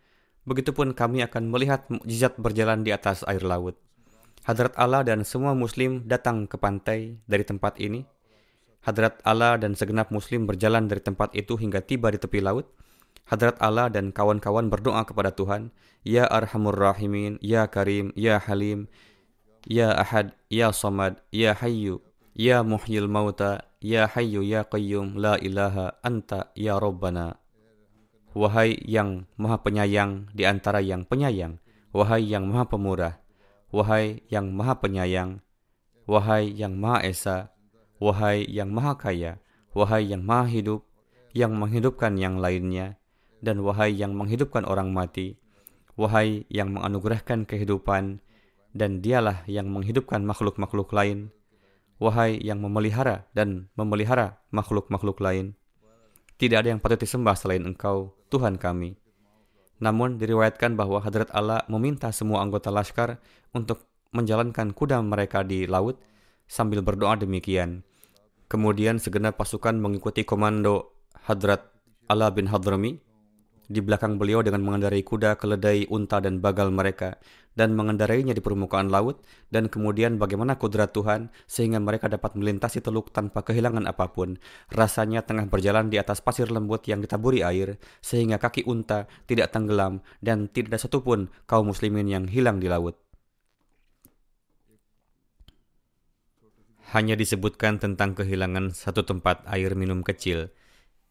begitupun 0.50 0.98
kami 0.98 1.26
akan 1.26 1.50
melihat 1.50 1.86
mukjizat 1.94 2.42
berjalan 2.42 2.82
di 2.82 2.90
atas 2.90 3.22
air 3.30 3.46
laut. 3.46 3.78
Hadrat 4.50 4.74
Allah 4.82 5.06
dan 5.06 5.22
semua 5.26 5.54
muslim 5.54 6.06
datang 6.10 6.50
ke 6.50 6.58
pantai 6.58 7.22
dari 7.30 7.46
tempat 7.46 7.78
ini. 7.78 8.06
Hadrat 8.84 9.24
Allah 9.24 9.56
dan 9.56 9.80
segenap 9.80 10.12
muslim 10.12 10.44
berjalan 10.44 10.92
dari 10.92 11.00
tempat 11.00 11.32
itu 11.32 11.56
hingga 11.56 11.80
tiba 11.80 12.12
di 12.12 12.20
tepi 12.20 12.44
laut. 12.44 12.68
Hadrat 13.24 13.56
Allah 13.64 13.88
dan 13.88 14.12
kawan-kawan 14.12 14.68
berdoa 14.68 15.08
kepada 15.08 15.32
Tuhan, 15.32 15.72
Ya 16.04 16.28
Arhamur 16.28 16.76
Rahimin, 16.76 17.40
Ya 17.40 17.64
Karim, 17.72 18.12
Ya 18.20 18.44
Halim, 18.44 18.92
Ya 19.64 19.96
Ahad, 19.96 20.36
Ya 20.52 20.76
Samad, 20.76 21.24
Ya 21.32 21.56
Hayyu, 21.56 22.04
Ya 22.36 22.60
Muhyil 22.60 23.08
Mauta, 23.08 23.72
Ya 23.80 24.04
Hayyu, 24.04 24.44
Ya 24.44 24.68
Qayyum, 24.68 25.16
La 25.16 25.40
ilaha 25.40 25.96
anta, 26.04 26.52
Ya 26.52 26.76
Rabbana. 26.76 27.40
Wahai 28.36 28.84
yang 28.84 29.30
maha 29.40 29.64
penyayang 29.64 30.28
di 30.36 30.44
antara 30.44 30.84
yang 30.84 31.08
penyayang, 31.08 31.62
wahai 31.96 32.28
yang 32.28 32.50
maha 32.50 32.66
pemurah, 32.68 33.22
wahai 33.70 34.26
yang 34.28 34.52
maha 34.52 34.82
penyayang, 34.82 35.40
wahai 36.10 36.50
yang 36.50 36.74
maha 36.74 37.06
esa, 37.06 37.53
wahai 38.04 38.44
yang 38.52 38.76
maha 38.76 39.00
kaya, 39.00 39.40
wahai 39.72 40.04
yang 40.12 40.28
maha 40.28 40.52
hidup, 40.52 40.84
yang 41.32 41.56
menghidupkan 41.56 42.20
yang 42.20 42.36
lainnya, 42.36 43.00
dan 43.40 43.64
wahai 43.64 43.96
yang 43.96 44.12
menghidupkan 44.12 44.68
orang 44.68 44.92
mati, 44.92 45.40
wahai 45.96 46.44
yang 46.52 46.76
menganugerahkan 46.76 47.48
kehidupan, 47.48 48.20
dan 48.76 49.00
dialah 49.00 49.48
yang 49.48 49.72
menghidupkan 49.72 50.20
makhluk-makhluk 50.28 50.92
lain, 50.92 51.32
wahai 51.96 52.36
yang 52.44 52.60
memelihara 52.60 53.24
dan 53.32 53.72
memelihara 53.80 54.44
makhluk-makhluk 54.52 55.24
lain. 55.24 55.56
Tidak 56.36 56.60
ada 56.60 56.76
yang 56.76 56.84
patut 56.84 57.00
disembah 57.00 57.40
selain 57.40 57.64
engkau, 57.64 58.12
Tuhan 58.28 58.60
kami. 58.60 59.00
Namun 59.80 60.20
diriwayatkan 60.20 60.76
bahwa 60.76 61.00
Hadrat 61.00 61.32
Allah 61.32 61.64
meminta 61.72 62.12
semua 62.12 62.44
anggota 62.44 62.68
laskar 62.68 63.24
untuk 63.56 63.88
menjalankan 64.12 64.76
kuda 64.76 65.00
mereka 65.00 65.48
di 65.48 65.64
laut 65.70 66.04
sambil 66.50 66.84
berdoa 66.84 67.16
demikian. 67.16 67.88
Kemudian 68.54 69.02
segenap 69.02 69.42
pasukan 69.42 69.74
mengikuti 69.82 70.22
komando 70.22 71.02
Hadrat 71.26 71.74
Allah 72.06 72.30
bin 72.30 72.46
Hadrami 72.46 73.02
di 73.66 73.82
belakang 73.82 74.22
beliau 74.22 74.46
dengan 74.46 74.62
mengendarai 74.62 75.02
kuda, 75.02 75.42
keledai, 75.42 75.90
unta, 75.90 76.22
dan 76.22 76.38
bagal 76.38 76.70
mereka, 76.70 77.18
dan 77.58 77.74
mengendarainya 77.74 78.38
di 78.38 78.46
permukaan 78.46 78.94
laut, 78.94 79.26
dan 79.50 79.74
kemudian 79.74 80.22
bagaimana 80.22 80.62
kudrat 80.62 80.94
Tuhan 80.94 81.34
sehingga 81.50 81.82
mereka 81.82 82.06
dapat 82.14 82.38
melintasi 82.38 82.86
teluk 82.86 83.10
tanpa 83.10 83.42
kehilangan 83.42 83.90
apa 83.90 84.14
pun. 84.14 84.38
Rasanya 84.70 85.26
tengah 85.26 85.50
berjalan 85.50 85.90
di 85.90 85.98
atas 85.98 86.22
pasir 86.22 86.54
lembut 86.54 86.86
yang 86.86 87.02
ditaburi 87.02 87.42
air, 87.42 87.82
sehingga 88.06 88.38
kaki 88.38 88.70
unta 88.70 89.10
tidak 89.26 89.50
tenggelam, 89.50 90.06
dan 90.22 90.46
tidak 90.46 90.78
ada 90.78 90.86
satupun 90.86 91.34
kaum 91.50 91.74
muslimin 91.74 92.06
yang 92.06 92.30
hilang 92.30 92.62
di 92.62 92.70
laut. 92.70 93.03
Hanya 96.92 97.16
disebutkan 97.16 97.80
tentang 97.80 98.12
kehilangan 98.12 98.76
satu 98.76 99.08
tempat 99.08 99.48
air 99.48 99.72
minum 99.80 100.04
kecil 100.04 100.52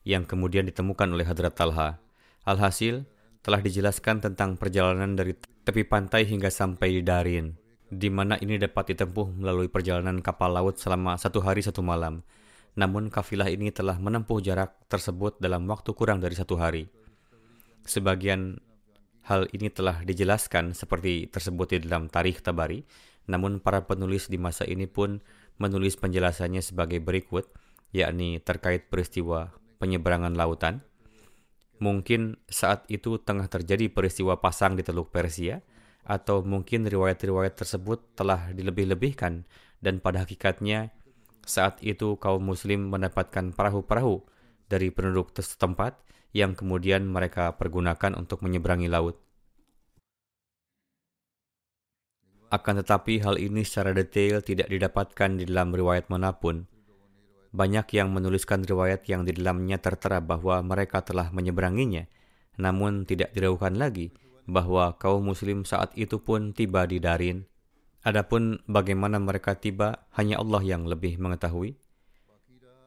yang 0.04 0.28
kemudian 0.28 0.68
ditemukan 0.68 1.08
oleh 1.08 1.24
Hadrat 1.24 1.56
Talha. 1.56 2.02
Alhasil, 2.44 3.06
telah 3.42 3.62
dijelaskan 3.62 4.22
tentang 4.22 4.60
perjalanan 4.60 5.16
dari 5.16 5.34
tepi 5.62 5.86
pantai 5.86 6.26
hingga 6.26 6.50
sampai 6.50 6.98
di 6.98 7.02
Darin, 7.02 7.54
di 7.88 8.10
mana 8.10 8.38
ini 8.38 8.58
dapat 8.58 8.94
ditempuh 8.94 9.38
melalui 9.38 9.70
perjalanan 9.70 10.18
kapal 10.20 10.54
laut 10.54 10.78
selama 10.78 11.18
satu 11.18 11.42
hari 11.42 11.62
satu 11.62 11.80
malam. 11.80 12.26
Namun 12.74 13.12
kafilah 13.12 13.52
ini 13.52 13.68
telah 13.68 14.00
menempuh 14.00 14.40
jarak 14.40 14.74
tersebut 14.88 15.38
dalam 15.38 15.68
waktu 15.68 15.92
kurang 15.92 16.18
dari 16.18 16.34
satu 16.34 16.56
hari. 16.56 16.88
Sebagian 17.84 18.62
hal 19.26 19.46
ini 19.54 19.70
telah 19.70 20.02
dijelaskan 20.02 20.74
seperti 20.74 21.30
tersebut 21.30 21.78
di 21.78 21.78
dalam 21.86 22.10
tarikh 22.10 22.42
Tabari, 22.42 22.82
namun 23.30 23.62
para 23.62 23.86
penulis 23.86 24.26
di 24.26 24.38
masa 24.38 24.66
ini 24.66 24.90
pun 24.90 25.22
menulis 25.60 25.98
penjelasannya 25.98 26.60
sebagai 26.64 27.02
berikut, 27.02 27.48
yakni 27.92 28.40
terkait 28.40 28.88
peristiwa 28.88 29.52
penyeberangan 29.82 30.32
lautan, 30.38 30.86
Mungkin 31.82 32.38
saat 32.46 32.86
itu 32.86 33.18
tengah 33.18 33.50
terjadi 33.50 33.90
peristiwa 33.90 34.38
pasang 34.38 34.78
di 34.78 34.86
Teluk 34.86 35.10
Persia, 35.10 35.66
atau 36.06 36.46
mungkin 36.46 36.86
riwayat-riwayat 36.86 37.58
tersebut 37.58 38.14
telah 38.14 38.54
dilebih-lebihkan 38.54 39.42
dan 39.82 39.98
pada 39.98 40.22
hakikatnya 40.22 40.94
saat 41.42 41.82
itu 41.82 42.14
kaum 42.22 42.42
muslim 42.42 42.86
mendapatkan 42.86 43.50
perahu-perahu 43.50 44.22
dari 44.70 44.94
penduduk 44.94 45.34
setempat 45.34 45.98
yang 46.30 46.54
kemudian 46.54 47.02
mereka 47.02 47.58
pergunakan 47.58 48.14
untuk 48.14 48.46
menyeberangi 48.46 48.86
laut. 48.86 49.18
Akan 52.52 52.76
tetapi 52.76 53.24
hal 53.24 53.40
ini 53.40 53.64
secara 53.64 53.96
detail 53.96 54.44
tidak 54.44 54.68
didapatkan 54.68 55.40
di 55.40 55.48
dalam 55.48 55.72
riwayat 55.72 56.12
mana 56.12 56.36
pun, 56.36 56.68
banyak 57.52 57.96
yang 57.96 58.12
menuliskan 58.12 58.60
riwayat 58.60 59.08
yang 59.08 59.24
di 59.24 59.32
dalamnya 59.32 59.80
tertera 59.80 60.20
bahwa 60.20 60.60
mereka 60.60 61.00
telah 61.00 61.32
menyeberanginya, 61.32 62.04
namun 62.60 63.08
tidak 63.08 63.32
diragukan 63.32 63.72
lagi 63.72 64.12
bahwa 64.44 64.96
kaum 65.00 65.32
muslim 65.32 65.64
saat 65.64 65.96
itu 65.96 66.20
pun 66.20 66.52
tiba 66.52 66.84
di 66.84 67.00
Darin. 67.00 67.44
Adapun 68.04 68.60
bagaimana 68.68 69.16
mereka 69.16 69.56
tiba, 69.56 70.04
hanya 70.16 70.36
Allah 70.36 70.60
yang 70.60 70.84
lebih 70.84 71.16
mengetahui. 71.16 71.76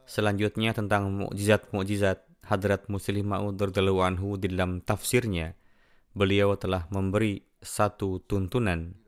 Selanjutnya 0.06 0.78
tentang 0.78 1.10
mukjizat-mukjizat 1.10 2.46
Hadrat 2.46 2.86
Muslim 2.86 3.34
Ma'ud 3.34 3.58
anhu 3.58 4.38
di 4.38 4.46
dalam 4.46 4.78
tafsirnya, 4.78 5.58
beliau 6.14 6.54
telah 6.54 6.86
memberi 6.94 7.42
satu 7.58 8.22
tuntunan 8.22 9.05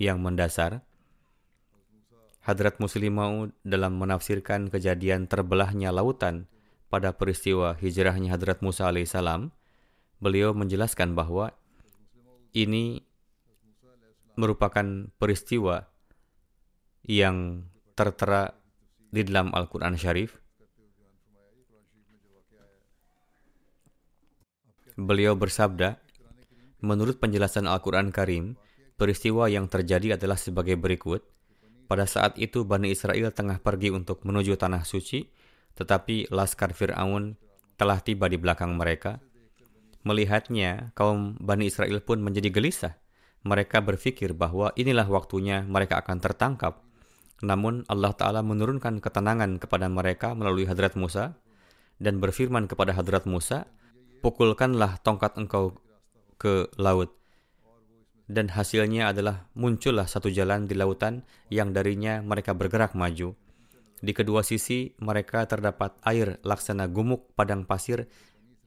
yang 0.00 0.24
mendasar 0.24 0.80
Hadrat 2.40 2.80
Muslimau 2.80 3.52
dalam 3.68 4.00
menafsirkan 4.00 4.72
kejadian 4.72 5.28
terbelahnya 5.28 5.92
lautan 5.92 6.48
pada 6.88 7.12
peristiwa 7.12 7.76
hijrahnya 7.76 8.32
Hadrat 8.32 8.64
Musa 8.64 8.88
alaihissalam, 8.88 9.52
beliau 10.24 10.56
menjelaskan 10.56 11.12
bahwa 11.12 11.52
ini 12.56 13.04
merupakan 14.40 15.12
peristiwa 15.20 15.92
yang 17.04 17.68
tertera 17.92 18.56
di 19.12 19.20
dalam 19.20 19.52
Al-Quran 19.52 20.00
Syarif. 20.00 20.40
Beliau 24.96 25.36
bersabda, 25.36 26.00
menurut 26.80 27.20
penjelasan 27.20 27.68
Al-Quran 27.68 28.08
Karim, 28.08 28.56
peristiwa 29.00 29.48
yang 29.48 29.64
terjadi 29.72 30.20
adalah 30.20 30.36
sebagai 30.36 30.76
berikut– 30.76 31.24
pada 31.90 32.06
saat 32.06 32.38
itu 32.38 32.62
Bani 32.62 32.94
Israel 32.94 33.34
tengah 33.34 33.58
pergi 33.58 33.90
untuk 33.90 34.22
menuju 34.22 34.54
tanah 34.54 34.86
suci, 34.86 35.26
tetapi 35.74 36.30
laskar 36.30 36.70
Fir'aun 36.70 37.34
telah 37.74 37.98
tiba 37.98 38.30
di 38.30 38.38
belakang 38.38 38.78
mereka. 38.78 39.18
Melihatnya, 40.06 40.94
kaum 40.94 41.34
Bani 41.42 41.66
Israel 41.66 41.98
pun 41.98 42.22
menjadi 42.22 42.46
gelisah. 42.54 42.94
Mereka 43.42 43.82
berpikir 43.82 44.38
bahwa 44.38 44.70
inilah 44.78 45.10
waktunya 45.10 45.66
mereka 45.66 45.98
akan 45.98 46.22
tertangkap. 46.22 46.78
Namun 47.42 47.82
Allah 47.90 48.14
Ta'ala 48.14 48.46
menurunkan 48.46 49.02
ketenangan 49.02 49.58
kepada 49.58 49.90
mereka 49.90 50.30
melalui 50.38 50.70
hadrat 50.70 50.94
Musa 50.94 51.34
dan 51.98 52.22
berfirman 52.22 52.70
kepada 52.70 52.94
hadrat 52.94 53.26
Musa, 53.26 53.66
Pukulkanlah 54.22 55.02
tongkat 55.02 55.34
engkau 55.42 55.74
ke 56.38 56.70
laut 56.78 57.10
dan 58.30 58.46
hasilnya 58.46 59.10
adalah 59.10 59.50
muncullah 59.58 60.06
satu 60.06 60.30
jalan 60.30 60.70
di 60.70 60.78
lautan 60.78 61.26
yang 61.50 61.74
darinya 61.74 62.22
mereka 62.22 62.54
bergerak 62.54 62.94
maju. 62.94 63.34
Di 64.00 64.12
kedua 64.14 64.46
sisi 64.46 64.94
mereka 65.02 65.44
terdapat 65.50 65.98
air 66.06 66.38
laksana 66.46 66.86
gumuk 66.86 67.34
padang 67.34 67.66
pasir, 67.66 68.06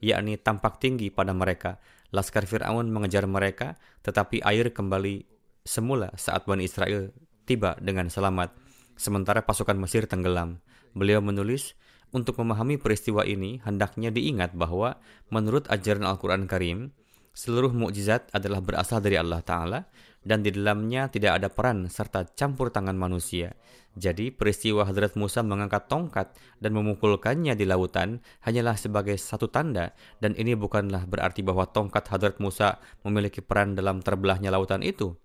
yakni 0.03 0.35
tampak 0.35 0.83
tinggi 0.83 1.07
pada 1.07 1.31
mereka. 1.31 1.79
Laskar 2.13 2.45
Fir'aun 2.45 2.91
mengejar 2.91 3.25
mereka, 3.25 3.79
tetapi 4.05 4.43
air 4.45 4.69
kembali 4.69 5.25
semula 5.65 6.13
saat 6.19 6.45
Bani 6.45 6.67
Israel 6.67 7.09
tiba 7.47 7.73
dengan 7.81 8.11
selamat, 8.11 8.53
sementara 8.99 9.41
pasukan 9.41 9.79
Mesir 9.79 10.05
tenggelam. 10.05 10.61
Beliau 10.93 11.25
menulis, 11.25 11.73
untuk 12.13 12.37
memahami 12.37 12.77
peristiwa 12.77 13.25
ini, 13.25 13.57
hendaknya 13.65 14.13
diingat 14.13 14.53
bahwa 14.53 15.01
menurut 15.33 15.65
ajaran 15.73 16.05
Al-Quran 16.05 16.45
Karim, 16.45 16.93
Seluruh 17.33 17.73
mukjizat 17.73 18.29
adalah 18.29 18.61
berasal 18.61 19.01
dari 19.01 19.17
Allah 19.17 19.41
Ta'ala 19.41 19.81
dan 20.21 20.45
di 20.45 20.53
dalamnya 20.53 21.09
tidak 21.09 21.41
ada 21.41 21.49
peran 21.49 21.89
serta 21.89 22.29
campur 22.37 22.69
tangan 22.69 22.93
manusia. 22.93 23.57
Jadi 23.97 24.29
peristiwa 24.29 24.85
Hadrat 24.85 25.17
Musa 25.17 25.41
mengangkat 25.41 25.89
tongkat 25.89 26.33
dan 26.61 26.71
memukulkannya 26.77 27.57
di 27.57 27.65
lautan 27.65 28.21
hanyalah 28.45 28.77
sebagai 28.77 29.17
satu 29.17 29.49
tanda 29.49 29.97
dan 30.21 30.37
ini 30.37 30.53
bukanlah 30.53 31.09
berarti 31.09 31.41
bahwa 31.41 31.65
tongkat 31.69 32.05
Hadrat 32.09 32.37
Musa 32.37 32.77
memiliki 33.01 33.41
peran 33.41 33.73
dalam 33.73 34.01
terbelahnya 34.05 34.53
lautan 34.53 34.85
itu. 34.85 35.17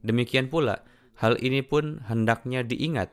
Demikian 0.00 0.48
pula, 0.48 0.80
hal 1.20 1.36
ini 1.40 1.60
pun 1.60 2.00
hendaknya 2.08 2.64
diingat 2.64 3.12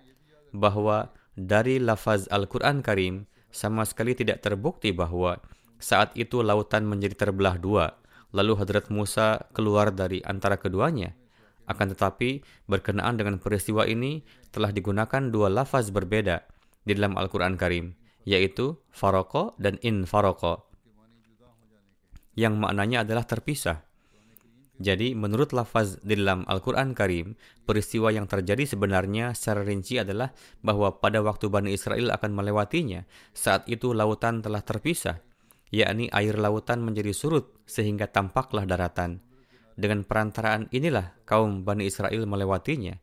bahwa 0.55 1.11
dari 1.35 1.79
lafaz 1.79 2.31
Al-Quran 2.31 2.83
Karim 2.83 3.27
sama 3.51 3.83
sekali 3.83 4.15
tidak 4.15 4.43
terbukti 4.43 4.95
bahwa 4.95 5.39
saat 5.79 6.15
itu 6.15 6.43
lautan 6.43 6.87
menjadi 6.87 7.27
terbelah 7.27 7.55
dua 7.55 7.99
Lalu 8.35 8.53
Hadrat 8.61 8.93
Musa 8.93 9.49
keluar 9.57 9.89
dari 9.89 10.21
antara 10.21 10.61
keduanya. 10.61 11.17
Akan 11.69 11.89
tetapi, 11.93 12.41
berkenaan 12.65 13.17
dengan 13.17 13.37
peristiwa 13.37 13.85
ini 13.85 14.25
telah 14.49 14.73
digunakan 14.73 15.21
dua 15.29 15.49
lafaz 15.53 15.93
berbeda. 15.93 16.45
di 16.89 16.97
dalam 16.97 17.13
Al-Quran 17.21 17.53
Karim, 17.53 17.93
yaitu 18.25 18.81
faroko 18.89 19.53
dan 19.61 19.77
infaroko, 19.85 20.65
yang 22.33 22.57
maknanya 22.57 23.05
adalah 23.05 23.29
terpisah. 23.29 23.85
Jadi, 24.79 25.11
menurut 25.11 25.51
lafaz 25.51 25.99
di 25.99 26.15
dalam 26.15 26.47
Al-Quran 26.47 26.95
Karim, 26.95 27.35
peristiwa 27.67 28.15
yang 28.15 28.31
terjadi 28.31 28.63
sebenarnya 28.63 29.35
secara 29.35 29.67
rinci 29.67 29.99
adalah 29.99 30.31
bahwa 30.63 31.03
pada 31.03 31.19
waktu 31.19 31.51
Bani 31.51 31.75
Israel 31.75 32.15
akan 32.15 32.31
melewatinya, 32.31 33.03
saat 33.35 33.67
itu 33.67 33.91
lautan 33.91 34.39
telah 34.39 34.63
terpisah, 34.63 35.19
yakni 35.69 36.09
air 36.13 36.37
lautan 36.37 36.81
menjadi 36.81 37.13
surut 37.13 37.49
sehingga 37.65 38.09
tampaklah 38.09 38.65
daratan. 38.65 39.21
Dengan 39.79 40.03
perantaraan 40.03 40.67
inilah 40.75 41.15
kaum 41.23 41.63
Bani 41.63 41.87
Israel 41.87 42.27
melewatinya, 42.27 42.99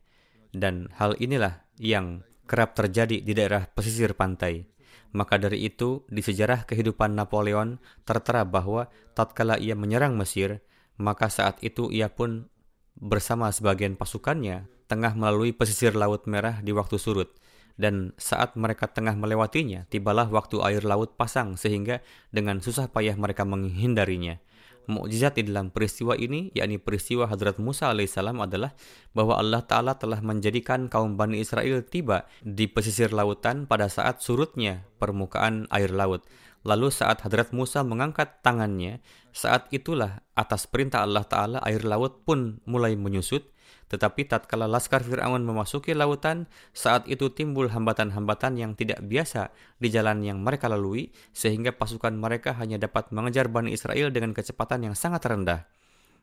dan 0.53 0.93
hal 0.95 1.17
inilah 1.17 1.65
yang 1.81 2.21
kerap 2.45 2.77
terjadi 2.77 3.19
di 3.19 3.33
daerah 3.33 3.65
pesisir 3.65 4.13
pantai. 4.13 4.69
Maka 5.15 5.41
dari 5.41 5.65
itu, 5.65 6.05
di 6.11 6.21
sejarah 6.21 6.67
kehidupan 6.69 7.17
Napoleon 7.17 7.81
tertera 8.05 8.45
bahwa 8.45 8.91
tatkala 9.17 9.57
ia 9.57 9.73
menyerang 9.73 10.13
Mesir, 10.13 10.61
maka 10.99 11.31
saat 11.31 11.57
itu 11.65 11.89
ia 11.89 12.11
pun 12.11 12.51
bersama 12.97 13.49
sebagian 13.53 13.97
pasukannya 13.97 14.69
tengah 14.89 15.13
melalui 15.13 15.53
pesisir 15.53 15.93
Laut 15.93 16.25
Merah 16.25 16.61
di 16.61 16.73
waktu 16.73 16.97
surut. 16.97 17.33
Dan 17.77 18.17
saat 18.17 18.57
mereka 18.57 18.89
tengah 18.89 19.13
melewatinya, 19.13 19.85
tibalah 19.87 20.25
waktu 20.33 20.57
air 20.65 20.81
laut 20.81 21.13
pasang 21.13 21.61
sehingga 21.61 22.01
dengan 22.33 22.57
susah 22.57 22.89
payah 22.89 23.13
mereka 23.13 23.45
menghindarinya. 23.45 24.41
Mukjizat 24.87 25.35
di 25.35 25.43
dalam 25.51 25.67
peristiwa 25.67 26.15
ini, 26.15 26.47
yakni 26.55 26.79
peristiwa 26.79 27.27
Hadrat 27.27 27.59
Musa 27.59 27.91
alaihissalam 27.91 28.39
adalah 28.39 28.71
bahwa 29.11 29.35
Allah 29.35 29.59
Ta'ala 29.59 29.99
telah 29.99 30.23
menjadikan 30.23 30.87
kaum 30.87 31.19
Bani 31.19 31.43
Israel 31.43 31.83
tiba 31.83 32.23
di 32.39 32.71
pesisir 32.71 33.11
lautan 33.11 33.67
pada 33.67 33.91
saat 33.91 34.23
surutnya 34.23 34.87
permukaan 34.95 35.67
air 35.75 35.91
laut. 35.91 36.23
Lalu 36.63 36.87
saat 36.87 37.19
Hadrat 37.19 37.51
Musa 37.51 37.83
mengangkat 37.83 38.39
tangannya, 38.39 39.03
saat 39.35 39.67
itulah 39.75 40.23
atas 40.39 40.71
perintah 40.71 41.03
Allah 41.03 41.27
Ta'ala 41.27 41.59
air 41.67 41.83
laut 41.83 42.23
pun 42.23 42.63
mulai 42.63 42.95
menyusut, 42.95 43.43
tetapi 43.87 44.27
tatkala 44.27 44.67
laskar 44.67 44.99
Fir'aun 44.99 45.47
memasuki 45.47 45.95
lautan, 45.95 46.51
saat 46.75 47.07
itu 47.07 47.31
timbul 47.31 47.71
hambatan-hambatan 47.71 48.59
yang 48.59 48.75
tidak 48.75 48.99
biasa 49.03 49.55
di 49.79 49.87
jalan 49.87 50.19
yang 50.27 50.43
mereka 50.43 50.67
lalui, 50.67 51.15
sehingga 51.31 51.71
pasukan 51.71 52.11
mereka 52.11 52.51
hanya 52.59 52.75
dapat 52.75 53.15
mengejar 53.15 53.47
Bani 53.47 53.71
Israel 53.71 54.11
dengan 54.11 54.35
kecepatan 54.35 54.91
yang 54.91 54.95
sangat 54.95 55.23
rendah. 55.23 55.71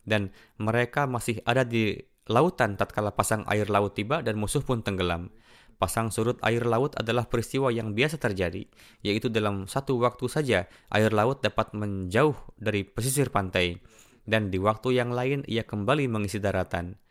Dan 0.05 0.29
mereka 0.61 1.09
masih 1.09 1.40
ada 1.48 1.64
di 1.64 1.96
lautan 2.29 2.77
tatkala 2.77 3.16
pasang 3.16 3.48
air 3.48 3.72
laut 3.72 3.96
tiba 3.96 4.20
dan 4.20 4.37
musuh 4.37 4.61
pun 4.61 4.85
tenggelam. 4.85 5.33
Pasang 5.74 6.12
surut 6.12 6.38
air 6.44 6.62
laut 6.62 6.94
adalah 6.94 7.27
peristiwa 7.27 7.72
yang 7.72 7.96
biasa 7.96 8.20
terjadi, 8.20 8.68
yaitu 9.03 9.27
dalam 9.33 9.66
satu 9.66 9.98
waktu 9.98 10.31
saja 10.31 10.70
air 10.92 11.11
laut 11.11 11.42
dapat 11.42 11.74
menjauh 11.74 12.37
dari 12.61 12.87
pesisir 12.87 13.33
pantai, 13.35 13.83
dan 14.22 14.48
di 14.55 14.61
waktu 14.62 14.96
yang 14.96 15.11
lain 15.11 15.42
ia 15.50 15.66
kembali 15.66 16.07
mengisi 16.07 16.38
daratan. 16.38 17.03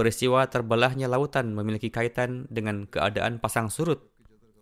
Peristiwa 0.00 0.48
terbelahnya 0.48 1.12
lautan 1.12 1.52
memiliki 1.52 1.92
kaitan 1.92 2.48
dengan 2.48 2.88
keadaan 2.88 3.36
pasang 3.36 3.68
surut 3.68 4.00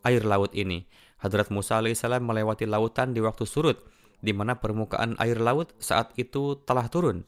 air 0.02 0.26
laut 0.26 0.50
ini. 0.50 0.90
Hadrat 1.22 1.54
Musa 1.54 1.78
alaihissalam 1.78 2.26
melewati 2.26 2.66
lautan 2.66 3.14
di 3.14 3.22
waktu 3.22 3.46
surut, 3.46 3.78
di 4.18 4.34
mana 4.34 4.58
permukaan 4.58 5.14
air 5.22 5.38
laut 5.38 5.78
saat 5.78 6.10
itu 6.18 6.58
telah 6.66 6.90
turun. 6.90 7.22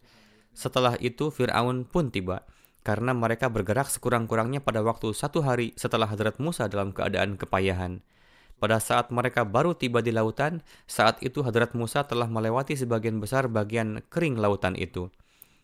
Setelah 0.51 0.99
itu 0.99 1.31
Fir'aun 1.31 1.87
pun 1.87 2.11
tiba 2.11 2.43
karena 2.83 3.15
mereka 3.15 3.47
bergerak 3.47 3.87
sekurang-kurangnya 3.87 4.59
pada 4.59 4.83
waktu 4.83 5.15
satu 5.15 5.47
hari 5.47 5.71
setelah 5.79 6.11
Hadrat 6.11 6.43
Musa 6.43 6.67
dalam 6.67 6.91
keadaan 6.91 7.39
kepayahan. 7.39 8.03
Pada 8.59 8.83
saat 8.83 9.15
mereka 9.15 9.47
baru 9.47 9.79
tiba 9.79 10.03
di 10.03 10.11
lautan, 10.11 10.67
saat 10.91 11.23
itu 11.23 11.47
Hadrat 11.47 11.79
Musa 11.79 12.03
telah 12.11 12.27
melewati 12.27 12.75
sebagian 12.75 13.23
besar 13.23 13.47
bagian 13.47 14.03
kering 14.11 14.35
lautan 14.35 14.75
itu. 14.75 15.15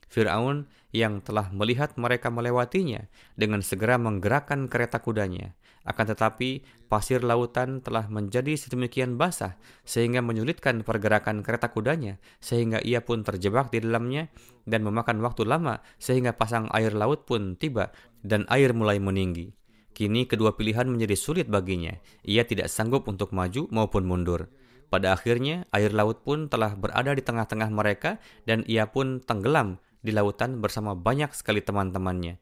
Fir'aun 0.06 0.70
yang 0.94 1.20
telah 1.20 1.50
melihat 1.52 1.98
mereka 1.98 2.32
melewatinya 2.32 3.10
dengan 3.34 3.60
segera 3.60 3.98
menggerakkan 3.98 4.70
kereta 4.70 5.02
kudanya. 5.02 5.52
Akan 5.86 6.10
tetapi, 6.10 6.66
pasir 6.90 7.22
lautan 7.22 7.78
telah 7.78 8.10
menjadi 8.10 8.58
sedemikian 8.58 9.14
basah 9.14 9.54
sehingga 9.86 10.18
menyulitkan 10.18 10.82
pergerakan 10.82 11.46
kereta 11.46 11.70
kudanya, 11.70 12.18
sehingga 12.42 12.82
ia 12.82 13.06
pun 13.06 13.22
terjebak 13.22 13.70
di 13.70 13.86
dalamnya 13.86 14.26
dan 14.66 14.82
memakan 14.82 15.22
waktu 15.22 15.46
lama 15.46 15.78
sehingga 16.02 16.34
pasang 16.34 16.66
air 16.74 16.90
laut 16.90 17.22
pun 17.22 17.54
tiba 17.54 17.94
dan 18.26 18.42
air 18.50 18.74
mulai 18.74 18.98
meninggi. 18.98 19.54
Kini 19.94 20.26
kedua 20.28 20.58
pilihan 20.58 20.90
menjadi 20.90 21.16
sulit 21.16 21.46
baginya. 21.46 21.94
Ia 22.26 22.44
tidak 22.44 22.68
sanggup 22.68 23.06
untuk 23.06 23.32
maju 23.32 23.70
maupun 23.72 24.04
mundur. 24.04 24.50
Pada 24.90 25.14
akhirnya, 25.16 25.64
air 25.72 25.90
laut 25.94 26.22
pun 26.22 26.50
telah 26.50 26.74
berada 26.76 27.14
di 27.14 27.22
tengah-tengah 27.22 27.70
mereka 27.72 28.18
dan 28.44 28.62
ia 28.68 28.90
pun 28.90 29.22
tenggelam 29.24 29.80
di 30.06 30.14
lautan 30.14 30.62
bersama 30.62 30.94
banyak 30.94 31.34
sekali 31.34 31.58
teman-temannya. 31.58 32.38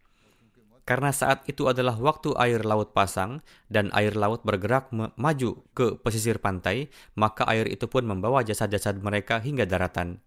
Karena 0.85 1.17
saat 1.17 1.49
itu 1.49 1.65
adalah 1.65 1.97
waktu 1.97 2.37
air 2.37 2.61
laut 2.61 2.93
pasang 2.93 3.41
dan 3.73 3.89
air 3.97 4.13
laut 4.13 4.45
bergerak 4.45 4.93
maju 4.93 5.65
ke 5.73 5.97
pesisir 5.97 6.45
pantai, 6.45 6.93
maka 7.17 7.49
air 7.49 7.65
itu 7.73 7.89
pun 7.89 8.05
membawa 8.05 8.45
jasad-jasad 8.45 9.01
mereka 9.01 9.41
hingga 9.41 9.65
daratan. 9.65 10.21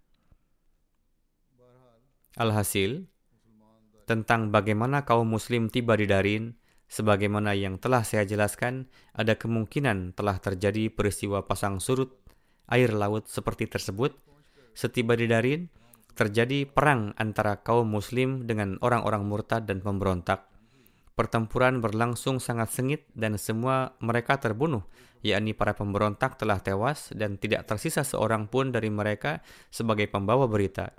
Alhasil, 2.41 3.06
tentang 4.10 4.50
bagaimana 4.50 5.06
kaum 5.06 5.30
muslim 5.30 5.69
tiba 5.69 5.93
di 5.93 6.10
Darin, 6.10 6.58
sebagaimana 6.89 7.54
yang 7.54 7.78
telah 7.78 8.02
saya 8.02 8.26
jelaskan, 8.26 8.89
ada 9.13 9.38
kemungkinan 9.38 10.17
telah 10.17 10.41
terjadi 10.41 10.89
peristiwa 10.89 11.45
pasang 11.45 11.78
surut 11.78 12.17
air 12.65 12.93
laut 12.97 13.30
seperti 13.30 13.69
tersebut. 13.69 14.15
Setiba 14.78 15.17
di 15.17 15.26
Darin, 15.26 15.69
terjadi 16.17 16.65
perang 16.65 17.13
antara 17.21 17.62
kaum 17.62 17.86
muslim 17.86 18.49
dengan 18.49 18.82
orang-orang 18.82 19.21
murtad 19.21 19.69
dan 19.69 19.86
pemberontak. 19.86 20.49
Pertempuran 21.13 21.77
berlangsung 21.77 22.41
sangat 22.41 22.73
sengit 22.73 23.06
dan 23.13 23.38
semua 23.38 23.93
mereka 24.01 24.41
terbunuh, 24.41 24.82
yakni 25.21 25.53
para 25.53 25.77
pemberontak 25.77 26.38
telah 26.41 26.58
tewas 26.58 27.13
dan 27.13 27.38
tidak 27.38 27.69
tersisa 27.69 28.01
seorang 28.01 28.49
pun 28.49 28.73
dari 28.73 28.89
mereka 28.89 29.45
sebagai 29.69 30.10
pembawa 30.10 30.49
berita. 30.49 30.93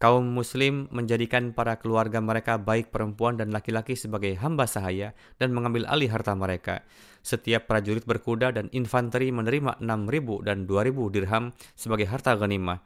Kaum 0.00 0.32
muslim 0.32 0.88
menjadikan 0.88 1.52
para 1.52 1.76
keluarga 1.76 2.24
mereka 2.24 2.56
baik 2.56 2.88
perempuan 2.88 3.36
dan 3.36 3.52
laki-laki 3.52 4.00
sebagai 4.00 4.32
hamba 4.40 4.64
sahaya 4.64 5.12
dan 5.36 5.52
mengambil 5.52 5.84
alih 5.92 6.08
harta 6.08 6.32
mereka. 6.32 6.88
Setiap 7.20 7.68
prajurit 7.68 8.08
berkuda 8.08 8.48
dan 8.48 8.72
infanteri 8.72 9.28
menerima 9.28 9.76
6.000 9.76 10.40
dan 10.40 10.64
2.000 10.64 11.12
dirham 11.12 11.44
sebagai 11.76 12.08
harta 12.08 12.32
ghanimah 12.32 12.80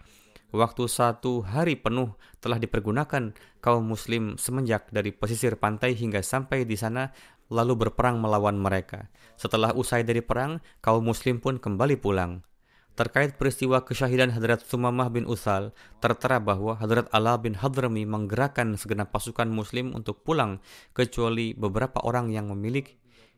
waktu 0.55 0.87
satu 0.87 1.43
hari 1.43 1.75
penuh 1.75 2.15
telah 2.39 2.63
dipergunakan 2.63 3.35
kaum 3.59 3.83
muslim 3.83 4.39
semenjak 4.39 4.87
dari 4.95 5.11
pesisir 5.11 5.59
pantai 5.59 5.99
hingga 5.99 6.23
sampai 6.23 6.63
di 6.63 6.79
sana 6.79 7.11
lalu 7.51 7.89
berperang 7.89 8.23
melawan 8.23 8.57
mereka. 8.57 9.11
Setelah 9.35 9.75
usai 9.75 10.07
dari 10.07 10.23
perang, 10.23 10.63
kaum 10.79 11.03
muslim 11.03 11.43
pun 11.43 11.59
kembali 11.59 11.99
pulang. 11.99 12.41
Terkait 12.95 13.35
peristiwa 13.35 13.83
kesyahidan 13.83 14.31
Hadrat 14.31 14.63
Sumamah 14.63 15.11
bin 15.11 15.27
Usal, 15.27 15.75
tertera 15.99 16.39
bahwa 16.39 16.79
Hadrat 16.79 17.11
Ala 17.11 17.35
bin 17.43 17.59
Hadrami 17.59 18.07
menggerakkan 18.07 18.79
segenap 18.79 19.11
pasukan 19.11 19.51
muslim 19.51 19.91
untuk 19.99 20.23
pulang 20.23 20.63
kecuali 20.95 21.59
beberapa 21.59 21.99
orang 22.07 22.31
yang 22.31 22.47
memilih 22.55 22.87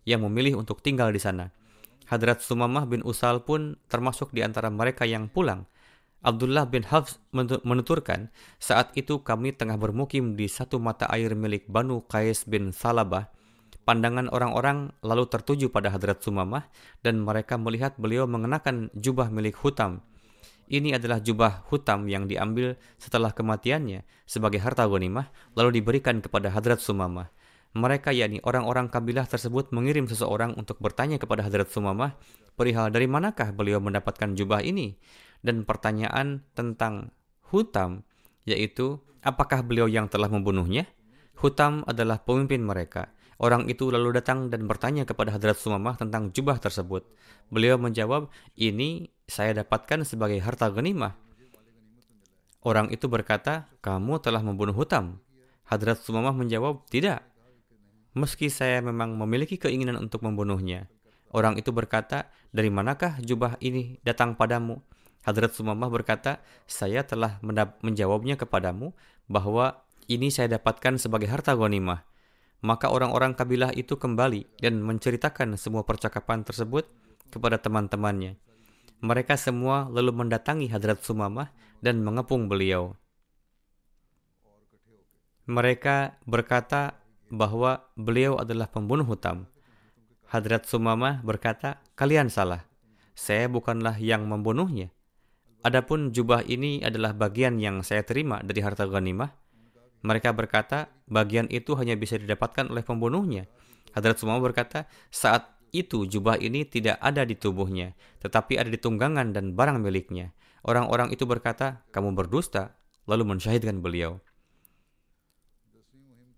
yang 0.04 0.22
memilih 0.28 0.60
untuk 0.60 0.84
tinggal 0.84 1.08
di 1.08 1.18
sana. 1.18 1.48
Hadrat 2.06 2.44
Sumamah 2.44 2.84
bin 2.84 3.00
Usal 3.02 3.42
pun 3.42 3.80
termasuk 3.88 4.30
di 4.30 4.44
antara 4.44 4.68
mereka 4.68 5.08
yang 5.08 5.26
pulang. 5.26 5.64
Abdullah 6.26 6.66
bin 6.66 6.82
Hafs 6.82 7.22
menuturkan, 7.62 8.34
saat 8.58 8.90
itu 8.98 9.22
kami 9.22 9.54
tengah 9.54 9.78
bermukim 9.78 10.34
di 10.34 10.50
satu 10.50 10.82
mata 10.82 11.06
air 11.14 11.38
milik 11.38 11.70
Banu 11.70 12.02
Qais 12.02 12.42
bin 12.50 12.74
Salabah. 12.74 13.30
Pandangan 13.86 14.26
orang-orang 14.34 14.90
lalu 15.06 15.30
tertuju 15.30 15.70
pada 15.70 15.94
Hadrat 15.94 16.26
Sumamah 16.26 16.66
dan 17.06 17.22
mereka 17.22 17.54
melihat 17.54 17.94
beliau 17.94 18.26
mengenakan 18.26 18.90
jubah 18.98 19.30
milik 19.30 19.54
Hutam. 19.62 20.02
Ini 20.66 20.98
adalah 20.98 21.22
jubah 21.22 21.62
Hutam 21.70 22.10
yang 22.10 22.26
diambil 22.26 22.74
setelah 22.98 23.30
kematiannya 23.30 24.02
sebagai 24.26 24.58
harta 24.58 24.82
ghanimah 24.90 25.30
lalu 25.54 25.78
diberikan 25.78 26.18
kepada 26.18 26.50
Hadrat 26.50 26.82
Sumamah. 26.82 27.30
Mereka 27.78 28.10
yakni 28.10 28.42
orang-orang 28.42 28.90
kabilah 28.90 29.30
tersebut 29.30 29.70
mengirim 29.70 30.10
seseorang 30.10 30.58
untuk 30.58 30.82
bertanya 30.82 31.22
kepada 31.22 31.46
Hadrat 31.46 31.70
Sumamah 31.70 32.18
perihal 32.58 32.90
dari 32.90 33.06
manakah 33.06 33.54
beliau 33.54 33.78
mendapatkan 33.78 34.34
jubah 34.34 34.66
ini 34.66 34.98
dan 35.46 35.62
pertanyaan 35.62 36.42
tentang 36.58 37.14
Hutam, 37.46 38.02
yaitu 38.42 38.98
apakah 39.22 39.62
beliau 39.62 39.86
yang 39.86 40.10
telah 40.10 40.26
membunuhnya? 40.26 40.90
Hutam 41.38 41.86
adalah 41.86 42.18
pemimpin 42.26 42.66
mereka. 42.66 43.14
Orang 43.38 43.68
itu 43.68 43.92
lalu 43.92 44.16
datang 44.16 44.48
dan 44.48 44.64
bertanya 44.64 45.04
kepada 45.04 45.30
Hadrat 45.30 45.60
Sumamah 45.60 45.94
tentang 46.00 46.32
jubah 46.32 46.56
tersebut. 46.56 47.04
Beliau 47.52 47.76
menjawab, 47.76 48.32
ini 48.56 49.12
saya 49.28 49.52
dapatkan 49.62 50.08
sebagai 50.08 50.40
harta 50.40 50.72
ghanimah. 50.72 51.14
Orang 52.64 52.90
itu 52.90 53.06
berkata, 53.06 53.70
kamu 53.84 54.18
telah 54.24 54.40
membunuh 54.40 54.74
Hutam. 54.74 55.20
Hadrat 55.68 56.00
Sumamah 56.00 56.32
menjawab, 56.32 56.82
tidak. 56.88 57.22
Meski 58.16 58.48
saya 58.48 58.80
memang 58.80 59.14
memiliki 59.14 59.60
keinginan 59.60 60.00
untuk 60.00 60.24
membunuhnya. 60.24 60.88
Orang 61.28 61.60
itu 61.60 61.68
berkata, 61.70 62.32
dari 62.48 62.72
manakah 62.72 63.20
jubah 63.20 63.60
ini 63.60 64.00
datang 64.00 64.34
padamu? 64.34 64.80
Hadrat 65.26 65.58
Sumamah 65.58 65.90
berkata, 65.90 66.38
saya 66.70 67.02
telah 67.02 67.42
menjawabnya 67.82 68.38
kepadamu 68.38 68.94
bahwa 69.26 69.82
ini 70.06 70.30
saya 70.30 70.54
dapatkan 70.54 71.02
sebagai 71.02 71.26
harta 71.26 71.58
ghanimah. 71.58 72.06
Maka 72.62 72.94
orang-orang 72.94 73.34
kabilah 73.34 73.74
itu 73.74 73.98
kembali 73.98 74.62
dan 74.62 74.78
menceritakan 74.86 75.58
semua 75.58 75.82
percakapan 75.82 76.46
tersebut 76.46 76.86
kepada 77.34 77.58
teman-temannya. 77.58 78.38
Mereka 79.02 79.34
semua 79.34 79.90
lalu 79.90 80.14
mendatangi 80.14 80.70
Hadrat 80.70 81.02
Sumamah 81.02 81.50
dan 81.82 82.06
mengepung 82.06 82.46
beliau. 82.46 82.94
Mereka 85.50 86.22
berkata 86.22 87.02
bahwa 87.28 87.82
beliau 87.98 88.38
adalah 88.38 88.70
pembunuh 88.70 89.04
hutam. 89.04 89.50
Hadrat 90.30 90.70
Sumamah 90.70 91.18
berkata, 91.26 91.82
kalian 91.98 92.30
salah. 92.30 92.62
Saya 93.18 93.50
bukanlah 93.50 93.98
yang 93.98 94.26
membunuhnya. 94.30 94.95
Adapun 95.66 96.14
jubah 96.14 96.46
ini 96.46 96.78
adalah 96.78 97.10
bagian 97.10 97.58
yang 97.58 97.82
saya 97.82 98.06
terima 98.06 98.38
dari 98.38 98.62
harta 98.62 98.86
ghanimah. 98.86 99.34
Mereka 100.06 100.30
berkata, 100.30 100.86
bagian 101.10 101.50
itu 101.50 101.74
hanya 101.74 101.98
bisa 101.98 102.14
didapatkan 102.14 102.70
oleh 102.70 102.86
pembunuhnya. 102.86 103.50
Hadrat 103.90 104.22
Sumama 104.22 104.46
berkata, 104.46 104.86
saat 105.10 105.58
itu 105.74 106.06
jubah 106.06 106.38
ini 106.38 106.62
tidak 106.70 107.02
ada 107.02 107.26
di 107.26 107.34
tubuhnya, 107.34 107.98
tetapi 108.22 108.62
ada 108.62 108.70
di 108.70 108.78
tunggangan 108.78 109.34
dan 109.34 109.58
barang 109.58 109.82
miliknya. 109.82 110.30
Orang-orang 110.62 111.10
itu 111.10 111.26
berkata, 111.26 111.82
kamu 111.90 112.14
berdusta, 112.14 112.78
lalu 113.10 113.34
mensyahidkan 113.34 113.82
beliau. 113.82 114.22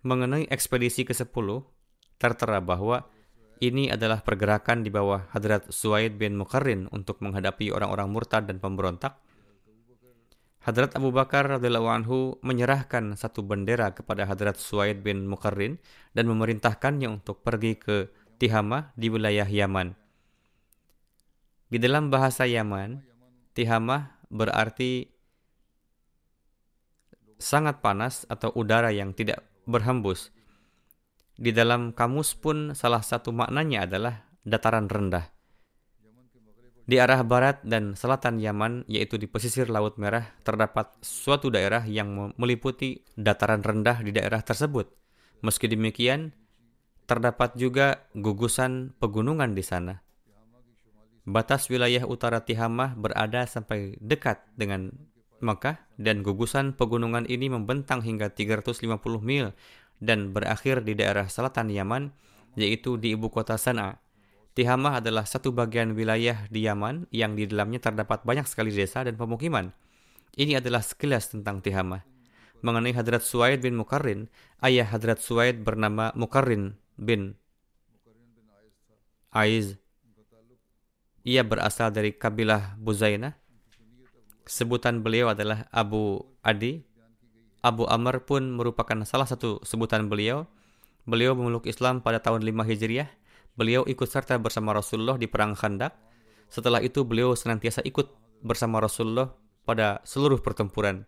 Mengenai 0.09 0.49
ekspedisi 0.49 1.05
ke-10, 1.05 1.69
tertera 2.17 2.64
bahwa 2.64 3.05
ini 3.59 3.90
adalah 3.90 4.23
pergerakan 4.23 4.87
di 4.87 4.90
bawah 4.90 5.27
Hadrat 5.35 5.71
Suaid 5.75 6.14
bin 6.14 6.38
Mukarrin 6.38 6.87
untuk 6.94 7.18
menghadapi 7.18 7.75
orang-orang 7.75 8.09
murtad 8.11 8.47
dan 8.47 8.62
pemberontak. 8.62 9.18
Hadrat 10.62 10.94
Abu 10.94 11.11
Bakar 11.11 11.59
radhiyallahu 11.59 11.88
anhu 11.88 12.18
menyerahkan 12.44 13.16
satu 13.18 13.42
bendera 13.42 13.94
kepada 13.94 14.29
Hadrat 14.29 14.59
Suaid 14.59 15.03
bin 15.03 15.27
Mukarrin 15.27 15.81
dan 16.14 16.31
memerintahkannya 16.31 17.09
untuk 17.09 17.42
pergi 17.42 17.79
ke 17.79 18.11
Tihama 18.38 18.94
di 18.94 19.11
wilayah 19.11 19.47
Yaman. 19.47 19.97
Di 21.68 21.79
dalam 21.83 22.14
bahasa 22.14 22.47
Yaman, 22.47 23.03
Tihama 23.57 24.23
berarti 24.31 25.11
sangat 27.38 27.83
panas 27.83 28.27
atau 28.31 28.51
udara 28.55 28.90
yang 28.94 29.14
tidak 29.14 29.42
berhembus 29.66 30.31
di 31.38 31.55
dalam 31.55 31.94
kamus 31.94 32.35
pun 32.35 32.74
salah 32.74 33.01
satu 33.01 33.31
maknanya 33.31 33.87
adalah 33.87 34.27
dataran 34.42 34.90
rendah. 34.90 35.31
Di 36.88 36.98
arah 36.98 37.22
barat 37.22 37.62
dan 37.62 37.94
selatan 37.94 38.42
Yaman, 38.42 38.88
yaitu 38.90 39.20
di 39.20 39.29
pesisir 39.29 39.68
Laut 39.68 40.01
Merah, 40.01 40.35
terdapat 40.42 40.98
suatu 41.05 41.53
daerah 41.53 41.85
yang 41.85 42.33
meliputi 42.35 43.05
dataran 43.14 43.61
rendah 43.61 44.03
di 44.03 44.11
daerah 44.11 44.40
tersebut. 44.40 44.88
Meski 45.44 45.68
demikian, 45.68 46.33
terdapat 47.05 47.55
juga 47.61 48.09
gugusan 48.16 48.96
pegunungan 48.96 49.53
di 49.53 49.62
sana. 49.62 50.01
Batas 51.29 51.68
wilayah 51.68 52.09
utara 52.09 52.40
Tihamah 52.40 52.96
berada 52.96 53.44
sampai 53.44 54.01
dekat 54.01 54.48
dengan 54.57 54.88
Mekah 55.44 55.79
dan 56.01 56.24
gugusan 56.24 56.72
pegunungan 56.74 57.29
ini 57.29 57.53
membentang 57.53 58.03
hingga 58.03 58.33
350 58.33 58.88
mil 59.22 59.55
dan 59.98 60.34
berakhir 60.34 60.82
di 60.87 60.94
daerah 60.94 61.26
selatan 61.26 61.70
Yaman, 61.70 62.11
yaitu 62.54 62.98
di 62.98 63.14
ibu 63.14 63.30
kota 63.30 63.58
Sana'a. 63.58 63.98
Tihamah 64.58 64.98
adalah 64.98 65.22
satu 65.22 65.54
bagian 65.54 65.94
wilayah 65.94 66.50
di 66.50 66.66
Yaman 66.66 67.06
yang 67.14 67.38
di 67.38 67.46
dalamnya 67.46 67.78
terdapat 67.78 68.26
banyak 68.26 68.42
sekali 68.50 68.74
desa 68.74 69.06
dan 69.06 69.14
pemukiman. 69.14 69.70
Ini 70.34 70.58
adalah 70.58 70.82
sekilas 70.82 71.30
tentang 71.30 71.62
Tihamah. 71.62 72.02
Mengenai 72.58 72.90
Hadrat 72.90 73.22
Suwaid 73.22 73.62
bin 73.62 73.78
Mukarrin, 73.78 74.26
ayah 74.66 74.82
Hadrat 74.90 75.22
Suwaid 75.22 75.62
bernama 75.62 76.11
Mukarrin 76.18 76.74
bin 76.98 77.38
Aiz. 79.30 79.78
Ia 81.22 81.46
berasal 81.46 81.94
dari 81.94 82.11
kabilah 82.16 82.74
Buzainah. 82.82 83.38
Sebutan 84.48 85.04
beliau 85.04 85.30
adalah 85.30 85.68
Abu 85.70 86.24
Adi 86.40 86.88
Abu 87.59 87.90
Amr 87.90 88.23
pun 88.23 88.55
merupakan 88.55 88.94
salah 89.03 89.27
satu 89.27 89.59
sebutan 89.66 90.07
beliau. 90.07 90.47
Beliau 91.09 91.35
memeluk 91.35 91.66
Islam 91.66 91.99
pada 92.05 92.23
tahun 92.23 92.47
5 92.47 92.62
Hijriah. 92.68 93.11
Beliau 93.59 93.83
ikut 93.90 94.07
serta 94.07 94.38
bersama 94.38 94.71
Rasulullah 94.71 95.18
di 95.18 95.27
Perang 95.27 95.59
Khandak. 95.59 95.97
Setelah 96.47 96.79
itu 96.79 97.03
beliau 97.03 97.35
senantiasa 97.35 97.83
ikut 97.83 98.07
bersama 98.47 98.79
Rasulullah 98.79 99.35
pada 99.66 99.99
seluruh 100.07 100.38
pertempuran. 100.38 101.03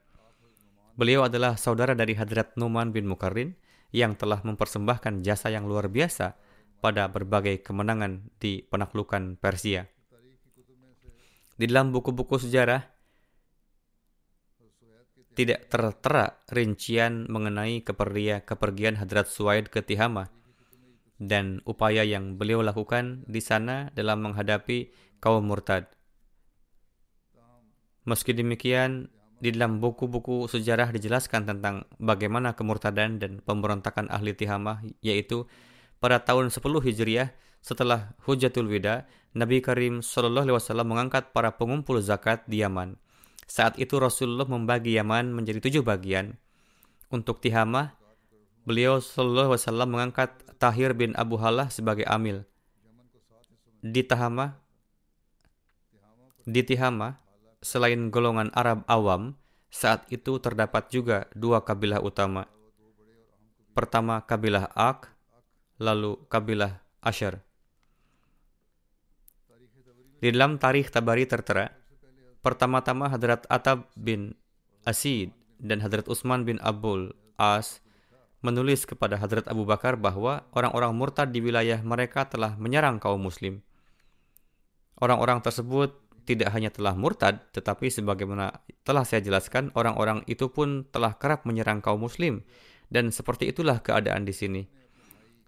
Beliau 0.99 1.25
adalah 1.25 1.55
saudara 1.55 1.95
dari 1.95 2.19
Hadrat 2.19 2.59
Numan 2.59 2.91
bin 2.91 3.07
Mukarrin 3.07 3.55
yang 3.95 4.19
telah 4.19 4.43
mempersembahkan 4.43 5.23
jasa 5.23 5.55
yang 5.55 5.71
luar 5.71 5.87
biasa 5.87 6.35
pada 6.83 7.07
berbagai 7.07 7.63
kemenangan 7.63 8.27
di 8.43 8.67
penaklukan 8.67 9.39
Persia. 9.39 9.87
Di 11.61 11.69
dalam 11.69 11.93
buku-buku 11.93 12.41
sejarah, 12.41 13.00
tidak 15.35 15.71
tertera 15.71 16.43
rincian 16.51 17.31
mengenai 17.31 17.87
kepergia, 17.87 18.43
kepergian 18.43 18.99
Hadrat 18.99 19.31
Suwaid 19.31 19.71
ke 19.71 19.81
Tihama 19.81 20.29
dan 21.21 21.61
upaya 21.69 22.01
yang 22.01 22.41
beliau 22.41 22.65
lakukan 22.65 23.29
di 23.29 23.45
sana 23.45 23.93
dalam 23.93 24.25
menghadapi 24.25 24.89
kaum 25.21 25.45
murtad. 25.45 25.85
Meski 28.09 28.33
demikian, 28.33 29.13
di 29.41 29.53
dalam 29.53 29.81
buku-buku 29.81 30.49
sejarah 30.49 30.93
dijelaskan 30.93 31.49
tentang 31.49 31.85
bagaimana 32.01 32.57
kemurtadan 32.57 33.21
dan 33.21 33.45
pemberontakan 33.45 34.09
ahli 34.09 34.33
Tihamah, 34.33 34.81
yaitu 35.05 35.45
pada 36.01 36.25
tahun 36.25 36.49
10 36.49 36.61
Hijriah 36.61 37.33
setelah 37.61 38.17
Hujatul 38.25 38.69
Wida, 38.69 39.05
Nabi 39.37 39.61
Karim 39.61 40.01
Shallallahu 40.01 40.49
Alaihi 40.49 40.57
Wasallam 40.57 40.89
mengangkat 40.93 41.37
para 41.37 41.53
pengumpul 41.57 42.01
zakat 42.01 42.45
di 42.49 42.65
Yaman. 42.65 42.97
Saat 43.51 43.83
itu 43.83 43.99
Rasulullah 43.99 44.47
membagi 44.47 44.95
Yaman 44.95 45.35
menjadi 45.35 45.59
tujuh 45.59 45.83
bagian. 45.83 46.39
Untuk 47.11 47.43
Tihamah, 47.43 47.99
beliau 48.63 49.03
Sallallahu 49.03 49.51
Alaihi 49.51 49.67
Wasallam 49.67 49.89
mengangkat 49.91 50.31
Tahir 50.63 50.95
bin 50.95 51.19
Abu 51.19 51.35
Halah 51.35 51.67
sebagai 51.67 52.07
amil. 52.07 52.47
Di 53.83 54.07
Tahama, 54.07 54.55
di 56.47 56.63
Tihama, 56.63 57.19
selain 57.59 58.15
golongan 58.15 58.55
Arab 58.55 58.87
awam, 58.87 59.35
saat 59.67 60.07
itu 60.15 60.39
terdapat 60.39 60.87
juga 60.87 61.27
dua 61.35 61.67
kabilah 61.67 61.99
utama. 62.07 62.47
Pertama 63.75 64.23
kabilah 64.23 64.71
Ak, 64.79 65.11
lalu 65.83 66.23
kabilah 66.31 66.87
Asher. 67.03 67.43
Di 70.23 70.31
dalam 70.31 70.61
tarikh 70.61 70.93
Tabari 70.93 71.25
tertera, 71.27 71.80
Pertama-tama 72.41 73.13
Hadrat 73.13 73.45
Atab 73.53 73.93
bin 73.97 74.33
Asid 74.89 75.37
dan 75.61 75.85
Hadrat 75.85 76.09
Utsman 76.09 76.49
bin 76.49 76.57
Abul 76.65 77.13
As 77.37 77.85
menulis 78.41 78.89
kepada 78.89 79.21
Hadrat 79.21 79.45
Abu 79.49 79.69
Bakar 79.69 80.01
bahwa 80.01 80.49
orang-orang 80.57 80.97
murtad 80.97 81.29
di 81.37 81.45
wilayah 81.45 81.85
mereka 81.85 82.25
telah 82.25 82.57
menyerang 82.57 82.97
kaum 82.97 83.21
muslim. 83.21 83.61
Orang-orang 84.97 85.45
tersebut 85.45 85.93
tidak 86.25 86.53
hanya 86.53 86.73
telah 86.73 86.97
murtad, 86.97 87.45
tetapi 87.53 87.89
sebagaimana 87.89 88.65
telah 88.85 89.05
saya 89.05 89.21
jelaskan, 89.25 89.73
orang-orang 89.77 90.25
itu 90.25 90.49
pun 90.53 90.89
telah 90.89 91.17
kerap 91.17 91.45
menyerang 91.45 91.85
kaum 91.85 92.01
muslim. 92.01 92.45
Dan 92.91 93.13
seperti 93.13 93.53
itulah 93.53 93.81
keadaan 93.85 94.25
di 94.25 94.35
sini. 94.35 94.63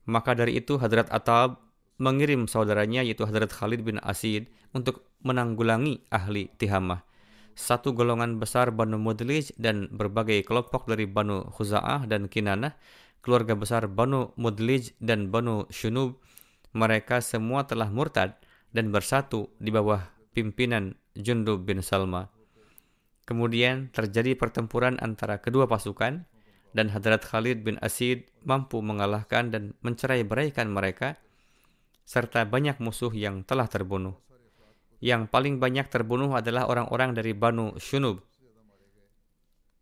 Maka 0.08 0.36
dari 0.36 0.60
itu 0.60 0.76
Hadrat 0.76 1.08
Atab 1.08 1.60
mengirim 2.00 2.50
saudaranya 2.50 3.06
yaitu 3.06 3.22
Hadrat 3.22 3.54
Khalid 3.54 3.86
bin 3.86 4.02
Asid 4.02 4.50
untuk 4.74 5.11
menanggulangi 5.22 6.02
ahli 6.10 6.50
Tihamah. 6.58 7.06
Satu 7.52 7.92
golongan 7.92 8.40
besar 8.40 8.72
Banu 8.72 8.98
Mudlij 8.98 9.54
dan 9.60 9.86
berbagai 9.92 10.42
kelompok 10.42 10.88
dari 10.88 11.04
Banu 11.04 11.46
Khuza'ah 11.52 12.08
dan 12.08 12.26
Kinanah, 12.26 12.74
keluarga 13.22 13.54
besar 13.54 13.86
Banu 13.86 14.34
Mudlij 14.40 14.96
dan 14.98 15.30
Banu 15.30 15.68
Shunub, 15.70 16.18
mereka 16.72 17.20
semua 17.20 17.68
telah 17.68 17.92
murtad 17.92 18.40
dan 18.72 18.88
bersatu 18.88 19.52
di 19.60 19.68
bawah 19.68 20.00
pimpinan 20.32 20.96
Jundub 21.12 21.68
bin 21.68 21.84
Salma. 21.84 22.32
Kemudian 23.28 23.92
terjadi 23.92 24.34
pertempuran 24.34 24.96
antara 24.98 25.38
kedua 25.38 25.68
pasukan 25.68 26.24
dan 26.72 26.86
Hadrat 26.88 27.22
Khalid 27.28 27.62
bin 27.62 27.76
Asid 27.84 28.32
mampu 28.48 28.80
mengalahkan 28.80 29.52
dan 29.52 29.76
mencerai 29.84 30.24
beraikan 30.24 30.72
mereka 30.72 31.20
serta 32.08 32.48
banyak 32.48 32.80
musuh 32.80 33.12
yang 33.12 33.44
telah 33.44 33.68
terbunuh 33.68 34.16
yang 35.02 35.26
paling 35.26 35.58
banyak 35.58 35.90
terbunuh 35.90 36.38
adalah 36.38 36.70
orang-orang 36.70 37.18
dari 37.18 37.34
Banu 37.34 37.74
Shunub. 37.74 38.22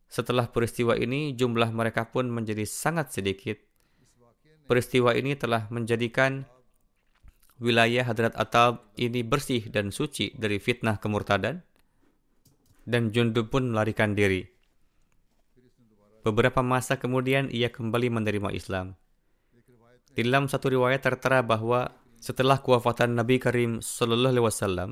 Setelah 0.09 0.49
peristiwa 0.49 0.97
ini, 0.97 1.37
jumlah 1.37 1.71
mereka 1.77 2.09
pun 2.09 2.33
menjadi 2.33 2.65
sangat 2.65 3.13
sedikit. 3.13 3.61
Peristiwa 4.65 5.13
ini 5.13 5.37
telah 5.37 5.69
menjadikan 5.69 6.49
wilayah 7.61 8.09
Hadrat 8.09 8.33
Atab 8.33 8.89
ini 8.97 9.21
bersih 9.21 9.69
dan 9.69 9.93
suci 9.93 10.33
dari 10.33 10.57
fitnah 10.57 10.97
kemurtadan 10.97 11.61
dan 12.89 13.13
Jundub 13.13 13.53
pun 13.53 13.69
melarikan 13.71 14.17
diri. 14.17 14.49
Beberapa 16.25 16.65
masa 16.65 16.97
kemudian 16.97 17.53
ia 17.53 17.69
kembali 17.69 18.09
menerima 18.09 18.51
Islam. 18.57 18.97
Di 20.11 20.27
dalam 20.27 20.49
satu 20.49 20.73
riwayat 20.73 21.05
tertera 21.05 21.45
bahwa 21.45 21.93
setelah 22.19 22.61
kewafatan 22.61 23.17
Nabi 23.17 23.41
Karim 23.41 23.81
Sallallahu 23.81 24.33
Alaihi 24.33 24.47
Wasallam, 24.49 24.91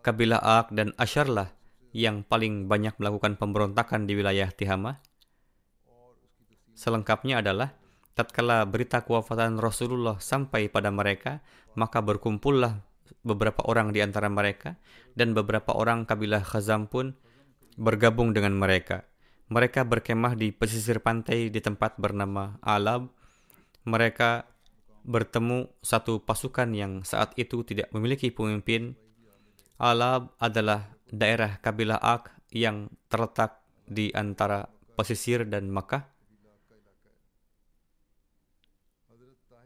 kabilah 0.00 0.40
Ak 0.40 0.72
dan 0.72 0.96
Asyarlah 0.96 1.52
yang 1.92 2.22
paling 2.22 2.70
banyak 2.70 2.96
melakukan 2.96 3.36
pemberontakan 3.36 4.06
di 4.06 4.16
wilayah 4.16 4.48
Tihamah. 4.52 5.00
Selengkapnya 6.74 7.44
adalah 7.44 7.76
tatkala 8.16 8.64
berita 8.64 9.04
kewafatan 9.04 9.60
Rasulullah 9.60 10.16
sampai 10.20 10.72
pada 10.72 10.88
mereka, 10.88 11.44
maka 11.76 12.00
berkumpullah 12.00 12.80
beberapa 13.20 13.60
orang 13.68 13.92
di 13.92 14.00
antara 14.00 14.30
mereka 14.32 14.80
dan 15.12 15.36
beberapa 15.36 15.76
orang 15.76 16.08
kabilah 16.08 16.40
Khazam 16.40 16.88
pun 16.88 17.12
bergabung 17.76 18.32
dengan 18.32 18.56
mereka. 18.56 19.04
Mereka 19.50 19.82
berkemah 19.82 20.38
di 20.38 20.54
pesisir 20.54 21.02
pantai 21.02 21.50
di 21.50 21.58
tempat 21.58 21.98
bernama 21.98 22.60
Alab. 22.62 23.10
Mereka 23.82 24.46
bertemu 25.02 25.66
satu 25.82 26.22
pasukan 26.22 26.70
yang 26.70 27.02
saat 27.02 27.34
itu 27.34 27.66
tidak 27.66 27.90
memiliki 27.90 28.30
pemimpin. 28.30 28.94
Alab 29.80 30.36
adalah 30.36 30.92
daerah 31.08 31.56
kabilah 31.56 31.96
Ak 31.96 32.36
yang 32.52 32.92
terletak 33.08 33.64
di 33.88 34.12
antara 34.12 34.68
pesisir 34.92 35.48
dan 35.48 35.72
Makkah. 35.72 36.04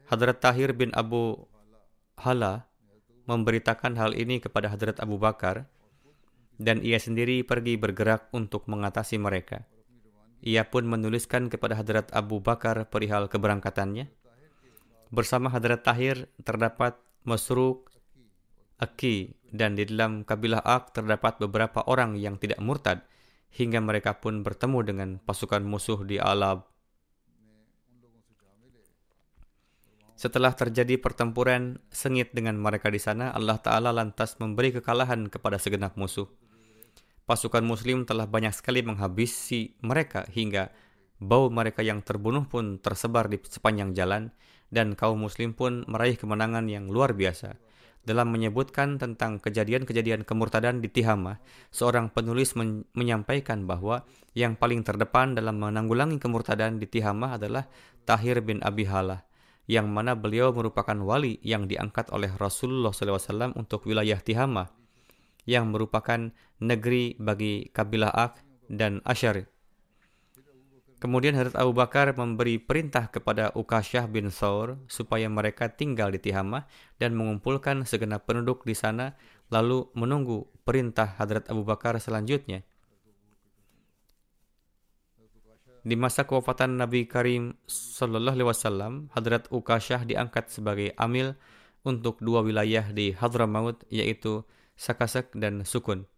Hadrat 0.07 0.39
Tahir 0.39 0.71
bin 0.71 0.95
Abu 0.95 1.35
Hala 2.15 2.63
memberitakan 3.27 3.99
hal 3.99 4.15
ini 4.15 4.39
kepada 4.39 4.71
Hadrat 4.71 5.03
Abu 5.03 5.19
Bakar 5.19 5.67
dan 6.55 6.79
ia 6.79 6.95
sendiri 6.95 7.43
pergi 7.43 7.75
bergerak 7.75 8.31
untuk 8.31 8.71
mengatasi 8.71 9.19
mereka. 9.19 9.67
Ia 10.39 10.63
pun 10.63 10.87
menuliskan 10.87 11.51
kepada 11.51 11.75
Hadrat 11.75 12.07
Abu 12.15 12.39
Bakar 12.39 12.87
perihal 12.87 13.27
keberangkatannya. 13.27 14.07
Bersama 15.11 15.51
Hadrat 15.51 15.83
Tahir 15.83 16.31
terdapat 16.47 16.95
Masruk, 17.27 17.91
Aki, 18.75 19.39
dan 19.55 19.79
di 19.79 19.87
dalam 19.87 20.27
kabilah 20.27 20.59
Ak 20.59 20.91
terdapat 20.91 21.39
beberapa 21.39 21.79
orang 21.87 22.19
yang 22.19 22.35
tidak 22.35 22.59
murtad, 22.59 23.07
hingga 23.55 23.79
mereka 23.79 24.19
pun 24.19 24.43
bertemu 24.43 24.79
dengan 24.83 25.09
pasukan 25.23 25.63
musuh 25.63 26.03
di 26.03 26.19
Alab. 26.19 26.67
Setelah 30.15 30.55
terjadi 30.55 30.95
pertempuran 30.95 31.79
sengit 31.91 32.31
dengan 32.31 32.55
mereka 32.55 32.87
di 32.87 32.99
sana, 32.99 33.35
Allah 33.35 33.59
Ta'ala 33.59 33.91
lantas 33.91 34.39
memberi 34.39 34.71
kekalahan 34.71 35.27
kepada 35.27 35.59
segenap 35.59 35.99
musuh. 35.99 36.27
Pasukan 37.27 37.63
muslim 37.63 38.07
telah 38.07 38.23
banyak 38.23 38.55
sekali 38.55 38.79
menghabisi 38.79 39.75
mereka 39.83 40.23
hingga 40.31 40.71
bau 41.19 41.51
mereka 41.51 41.83
yang 41.83 41.99
terbunuh 41.99 42.47
pun 42.47 42.79
tersebar 42.79 43.27
di 43.27 43.39
sepanjang 43.43 43.95
jalan 43.95 44.31
dan 44.71 44.95
kaum 44.95 45.19
muslim 45.19 45.51
pun 45.51 45.83
meraih 45.87 46.15
kemenangan 46.15 46.67
yang 46.67 46.87
luar 46.87 47.11
biasa. 47.11 47.59
Dalam 48.05 48.29
menyebutkan 48.29 49.01
tentang 49.01 49.41
kejadian-kejadian 49.41 50.29
kemurtadan 50.29 50.77
di 50.77 50.93
Tihama, 50.93 51.41
seorang 51.73 52.13
penulis 52.13 52.53
men 52.53 52.85
menyampaikan 52.93 53.65
bahwa 53.65 54.05
yang 54.37 54.53
paling 54.53 54.85
terdepan 54.85 55.33
dalam 55.33 55.57
menanggulangi 55.57 56.21
kemurtadan 56.21 56.77
di 56.77 56.85
Tihama 56.85 57.41
adalah 57.41 57.65
Tahir 58.05 58.45
bin 58.45 58.61
Abi 58.61 58.85
Halah, 58.85 59.25
yang 59.65 59.89
mana 59.89 60.13
beliau 60.13 60.53
merupakan 60.53 60.93
wali 61.01 61.41
yang 61.41 61.65
diangkat 61.65 62.13
oleh 62.13 62.29
Rasulullah 62.37 62.93
SAW 62.93 63.57
untuk 63.57 63.89
wilayah 63.89 64.21
Tihama, 64.21 64.69
yang 65.49 65.73
merupakan 65.73 66.29
negeri 66.61 67.17
bagi 67.17 67.73
kabilah 67.73 68.13
Ak 68.13 68.37
dan 68.69 69.01
Asyar 69.01 69.49
Kemudian 71.05 71.37
Hadrat 71.37 71.53
Abu 71.53 71.77
Bakar 71.77 72.17
memberi 72.17 72.57
perintah 72.57 73.13
kepada 73.13 73.53
Ukasyah 73.53 74.09
bin 74.09 74.33
Thawr 74.33 74.81
supaya 74.89 75.29
mereka 75.29 75.69
tinggal 75.69 76.09
di 76.09 76.17
Tihamah 76.17 76.65
dan 76.97 77.13
mengumpulkan 77.13 77.85
segenap 77.85 78.25
penduduk 78.25 78.65
di 78.65 78.73
sana 78.73 79.13
lalu 79.53 79.85
menunggu 79.93 80.49
perintah 80.65 81.13
Hadrat 81.21 81.45
Abu 81.53 81.61
Bakar 81.61 82.01
selanjutnya. 82.01 82.65
Di 85.85 85.93
masa 85.93 86.25
kewafatan 86.25 86.81
Nabi 86.81 87.05
Karim 87.05 87.53
Sallallahu 87.69 88.41
Alaihi 88.41 88.49
Wasallam, 88.49 89.13
Hadrat 89.13 89.45
Ukasyah 89.53 90.09
diangkat 90.09 90.49
sebagai 90.49 90.89
amil 90.97 91.37
untuk 91.85 92.17
dua 92.17 92.41
wilayah 92.41 92.89
di 92.89 93.13
Hadramaut 93.13 93.85
yaitu 93.93 94.41
Sakasak 94.73 95.37
dan 95.37 95.69
Sukun. 95.69 96.09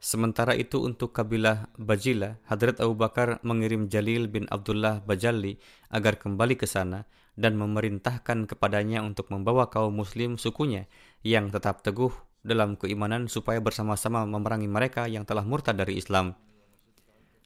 Sementara 0.00 0.56
itu 0.56 0.80
untuk 0.80 1.12
kabilah 1.12 1.68
Bajila, 1.76 2.40
Hadrat 2.48 2.80
Abu 2.80 2.96
Bakar 2.96 3.36
mengirim 3.44 3.92
Jalil 3.92 4.32
bin 4.32 4.48
Abdullah 4.48 5.04
Bajali 5.04 5.60
agar 5.92 6.16
kembali 6.16 6.56
ke 6.56 6.64
sana 6.64 7.04
dan 7.36 7.60
memerintahkan 7.60 8.48
kepadanya 8.48 9.04
untuk 9.04 9.28
membawa 9.28 9.68
kaum 9.68 9.92
muslim 9.92 10.40
sukunya 10.40 10.88
yang 11.20 11.52
tetap 11.52 11.84
teguh 11.84 12.16
dalam 12.40 12.80
keimanan 12.80 13.28
supaya 13.28 13.60
bersama-sama 13.60 14.24
memerangi 14.24 14.72
mereka 14.72 15.04
yang 15.04 15.28
telah 15.28 15.44
murtad 15.44 15.76
dari 15.76 16.00
Islam. 16.00 16.32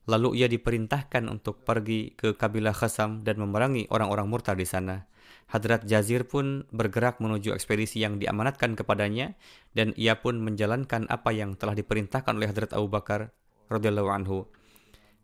Lalu 0.07 0.39
ia 0.39 0.47
diperintahkan 0.47 1.27
untuk 1.27 1.67
pergi 1.67 2.15
ke 2.15 2.39
kabilah 2.39 2.77
Khasam 2.77 3.27
dan 3.27 3.41
memerangi 3.43 3.91
orang-orang 3.91 4.31
murtad 4.31 4.63
di 4.63 4.69
sana. 4.69 5.11
Hadrat 5.49 5.85
Jazir 5.85 6.25
pun 6.25 6.65
bergerak 6.73 7.21
menuju 7.21 7.53
ekspedisi 7.53 8.01
yang 8.01 8.17
diamanatkan 8.19 8.75
kepadanya 8.75 9.37
dan 9.77 9.93
ia 9.95 10.19
pun 10.19 10.41
menjalankan 10.41 11.07
apa 11.13 11.31
yang 11.31 11.55
telah 11.55 11.77
diperintahkan 11.77 12.35
oleh 12.35 12.49
Hadrat 12.49 12.73
Abu 12.73 12.89
Bakar 12.89 13.31
radhiyallahu 13.69 14.11
anhu. 14.11 14.49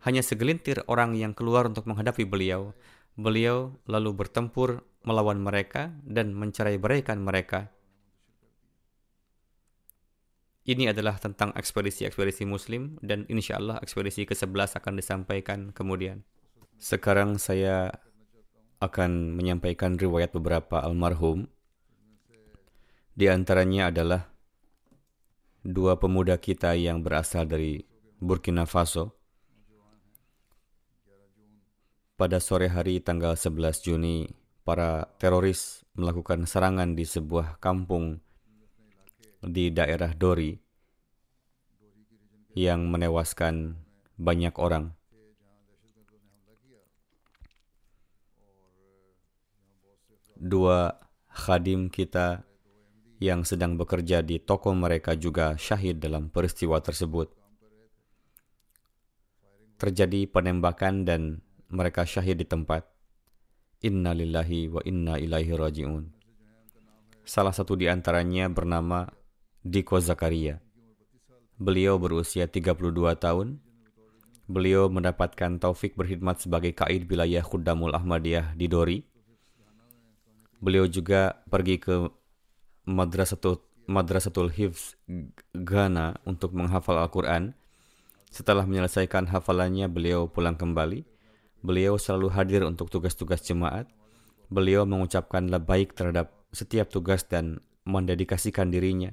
Hanya 0.04 0.24
segelintir 0.24 0.80
orang 0.88 1.16
yang 1.16 1.36
keluar 1.36 1.68
untuk 1.68 1.84
menghadapi 1.84 2.24
beliau. 2.24 2.72
Beliau 3.20 3.76
lalu 3.84 4.16
bertempur 4.16 4.80
melawan 5.04 5.40
mereka 5.40 5.92
dan 6.04 6.32
mencerai-beraikan 6.32 7.20
mereka. 7.20 7.68
Ini 10.64 10.92
adalah 10.92 11.16
tentang 11.16 11.50
ekspedisi-ekspedisi 11.56 12.44
muslim 12.44 13.00
dan 13.00 13.24
insya 13.32 13.58
Allah 13.58 13.80
ekspedisi 13.80 14.28
ke-11 14.28 14.78
akan 14.78 14.94
disampaikan 14.94 15.60
kemudian. 15.72 16.22
Sekarang 16.76 17.40
saya 17.40 17.90
akan 18.80 19.36
menyampaikan 19.36 20.00
riwayat 20.00 20.32
beberapa 20.32 20.80
almarhum. 20.80 21.44
Di 23.12 23.28
antaranya 23.28 23.92
adalah 23.92 24.32
dua 25.60 26.00
pemuda 26.00 26.40
kita 26.40 26.72
yang 26.72 27.04
berasal 27.04 27.44
dari 27.44 27.84
Burkina 28.16 28.64
Faso. 28.64 29.12
Pada 32.16 32.36
sore 32.40 32.68
hari 32.68 33.00
tanggal 33.00 33.36
11 33.36 33.80
Juni, 33.80 34.28
para 34.64 35.08
teroris 35.16 35.84
melakukan 35.96 36.44
serangan 36.44 36.92
di 36.92 37.04
sebuah 37.08 37.60
kampung 37.60 38.20
di 39.40 39.72
daerah 39.72 40.12
Dori 40.12 40.52
yang 42.52 42.88
menewaskan 42.92 43.80
banyak 44.20 44.52
orang. 44.60 44.99
Dua 50.40 50.96
khadim 51.28 51.92
kita 51.92 52.48
yang 53.20 53.44
sedang 53.44 53.76
bekerja 53.76 54.24
di 54.24 54.40
toko 54.40 54.72
mereka 54.72 55.12
juga 55.12 55.52
syahid 55.60 56.00
dalam 56.00 56.32
peristiwa 56.32 56.80
tersebut. 56.80 57.28
Terjadi 59.76 60.24
penembakan 60.24 61.04
dan 61.04 61.44
mereka 61.68 62.08
syahid 62.08 62.40
di 62.40 62.48
tempat. 62.48 62.88
Inna 63.84 64.16
lillahi 64.16 64.72
wa 64.72 64.80
inna 64.84 65.20
ilaihi 65.20 65.52
raji'un. 65.52 66.04
Salah 67.24 67.52
satu 67.52 67.76
di 67.76 67.88
antaranya 67.88 68.48
bernama 68.48 69.08
Diko 69.60 70.00
Zakaria. 70.00 70.60
Beliau 71.60 72.00
berusia 72.00 72.48
32 72.48 72.96
tahun. 73.20 73.60
Beliau 74.48 74.88
mendapatkan 74.88 75.60
taufik 75.60 75.96
berkhidmat 76.00 76.40
sebagai 76.40 76.72
kaid 76.72 77.04
wilayah 77.08 77.44
Khuddamul 77.44 77.92
Ahmadiyah 77.92 78.56
di 78.56 78.66
Dori 78.66 79.09
Beliau 80.60 80.84
juga 80.84 81.40
pergi 81.48 81.80
ke 81.80 82.12
Madrasatul 82.84 83.64
Madrasatul 83.88 84.52
Hifz 84.52 84.94
Ghana 85.56 86.20
untuk 86.28 86.52
menghafal 86.52 87.00
Al-Quran. 87.00 87.56
Setelah 88.30 88.62
menyelesaikan 88.62 89.26
hafalannya, 89.26 89.90
beliau 89.90 90.30
pulang 90.30 90.54
kembali. 90.54 91.02
Beliau 91.64 91.98
selalu 91.98 92.28
hadir 92.30 92.62
untuk 92.62 92.86
tugas-tugas 92.92 93.42
jemaat. 93.42 93.90
Beliau 94.46 94.86
mengucapkan 94.86 95.48
baik 95.48 95.98
terhadap 95.98 96.30
setiap 96.54 96.86
tugas 96.92 97.26
dan 97.26 97.64
mendedikasikan 97.88 98.70
dirinya. 98.70 99.10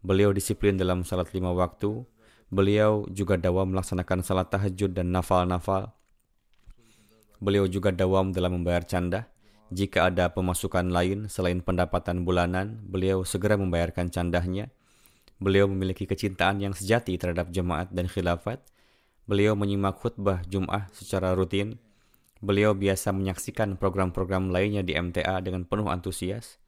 Beliau 0.00 0.32
disiplin 0.32 0.78
dalam 0.80 1.04
salat 1.04 1.28
lima 1.36 1.52
waktu. 1.52 2.06
Beliau 2.48 3.04
juga 3.12 3.36
dawam 3.36 3.76
melaksanakan 3.76 4.24
salat 4.24 4.48
tahajud 4.48 4.94
dan 4.94 5.12
nafal-nafal. 5.12 5.92
Beliau 7.42 7.68
juga 7.68 7.92
dawam 7.92 8.32
dalam 8.32 8.62
membayar 8.62 8.86
canda 8.88 9.33
Jika 9.74 10.06
ada 10.06 10.30
pemasukan 10.30 10.86
lain 10.86 11.26
selain 11.26 11.58
pendapatan 11.58 12.22
bulanan, 12.22 12.78
beliau 12.86 13.26
segera 13.26 13.58
membayarkan 13.58 14.06
candahnya. 14.06 14.70
Beliau 15.42 15.66
memiliki 15.66 16.06
kecintaan 16.06 16.62
yang 16.62 16.78
sejati 16.78 17.18
terhadap 17.18 17.50
jemaat 17.50 17.90
dan 17.90 18.06
khilafat. 18.06 18.62
Beliau 19.26 19.58
menyimak 19.58 19.98
khutbah 19.98 20.46
Jum'ah 20.46 20.86
secara 20.94 21.34
rutin. 21.34 21.82
Beliau 22.38 22.70
biasa 22.70 23.10
menyaksikan 23.10 23.74
program-program 23.74 24.54
lainnya 24.54 24.86
di 24.86 24.94
MTA 24.94 25.42
dengan 25.42 25.66
penuh 25.66 25.90
antusias. 25.90 26.62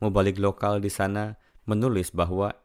Mubalik 0.00 0.40
lokal 0.40 0.80
di 0.80 0.88
sana 0.88 1.36
menulis 1.68 2.16
bahwa 2.16 2.56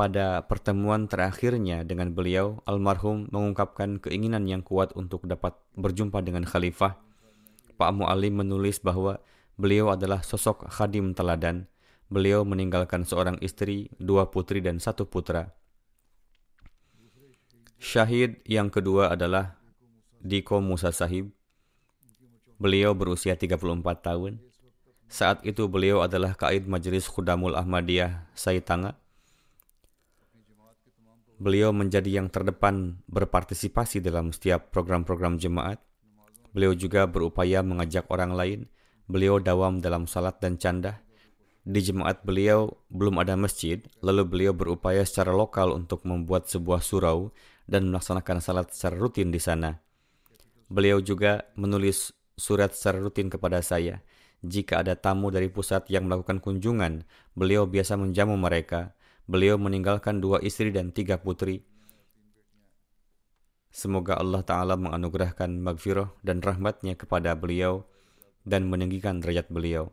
pada 0.00 0.48
pertemuan 0.48 1.12
terakhirnya 1.12 1.84
dengan 1.84 2.16
beliau, 2.16 2.64
almarhum 2.64 3.28
mengungkapkan 3.28 4.00
keinginan 4.00 4.48
yang 4.48 4.64
kuat 4.64 4.96
untuk 4.96 5.28
dapat 5.28 5.52
berjumpa 5.76 6.24
dengan 6.24 6.48
khalifah 6.48 7.04
Pak 7.74 7.90
Mu'alim 7.94 8.40
menulis 8.42 8.78
bahwa 8.78 9.18
beliau 9.58 9.90
adalah 9.90 10.22
sosok 10.22 10.70
khadim 10.70 11.12
teladan. 11.12 11.66
Beliau 12.08 12.46
meninggalkan 12.46 13.02
seorang 13.02 13.40
istri, 13.42 13.90
dua 13.98 14.30
putri 14.30 14.62
dan 14.62 14.78
satu 14.78 15.08
putra. 15.08 15.50
Syahid 17.80 18.40
yang 18.48 18.72
kedua 18.72 19.12
adalah 19.12 19.58
Diko 20.24 20.62
Musa 20.62 20.88
Sahib. 20.88 21.34
Beliau 22.56 22.96
berusia 22.96 23.36
34 23.36 23.60
tahun. 24.00 24.40
Saat 25.04 25.44
itu 25.44 25.68
beliau 25.68 26.00
adalah 26.00 26.32
kaid 26.32 26.64
Majelis 26.64 27.04
Khudamul 27.10 27.52
Ahmadiyah 27.52 28.30
Saitanga. 28.32 28.96
Beliau 31.36 31.74
menjadi 31.76 32.22
yang 32.22 32.32
terdepan 32.32 33.04
berpartisipasi 33.10 34.00
dalam 34.00 34.32
setiap 34.32 34.72
program-program 34.72 35.36
jemaat. 35.36 35.82
Beliau 36.54 36.72
juga 36.78 37.10
berupaya 37.10 37.66
mengajak 37.66 38.06
orang 38.14 38.32
lain. 38.38 38.60
Beliau 39.10 39.42
dawam 39.42 39.82
dalam 39.82 40.06
salat 40.06 40.38
dan 40.38 40.54
canda. 40.56 41.02
Di 41.66 41.82
jemaat 41.82 42.22
beliau 42.22 42.78
belum 42.94 43.18
ada 43.18 43.34
masjid, 43.34 43.82
lalu 44.04 44.22
beliau 44.22 44.52
berupaya 44.54 45.02
secara 45.02 45.34
lokal 45.34 45.74
untuk 45.74 46.06
membuat 46.06 46.46
sebuah 46.46 46.78
surau 46.78 47.34
dan 47.66 47.90
melaksanakan 47.90 48.38
salat 48.38 48.70
secara 48.70 49.00
rutin 49.00 49.34
di 49.34 49.40
sana. 49.42 49.82
Beliau 50.70 51.02
juga 51.02 51.48
menulis 51.58 52.14
surat 52.38 52.70
secara 52.72 53.02
rutin 53.02 53.32
kepada 53.32 53.64
saya. 53.64 54.04
Jika 54.44 54.84
ada 54.84 54.92
tamu 54.92 55.32
dari 55.32 55.48
pusat 55.48 55.88
yang 55.88 56.04
melakukan 56.04 56.38
kunjungan, 56.38 57.08
beliau 57.32 57.64
biasa 57.64 57.96
menjamu 57.96 58.36
mereka. 58.36 58.92
Beliau 59.24 59.56
meninggalkan 59.56 60.20
dua 60.20 60.44
istri 60.44 60.68
dan 60.68 60.92
tiga 60.92 61.16
putri. 61.16 61.64
Semoga 63.74 64.14
Allah 64.14 64.46
Ta'ala 64.46 64.78
menganugerahkan 64.78 65.50
magfirah 65.58 66.14
dan 66.22 66.38
rahmatnya 66.38 66.94
kepada 66.94 67.34
beliau 67.34 67.82
dan 68.46 68.70
meninggikan 68.70 69.18
derajat 69.18 69.50
beliau. 69.50 69.90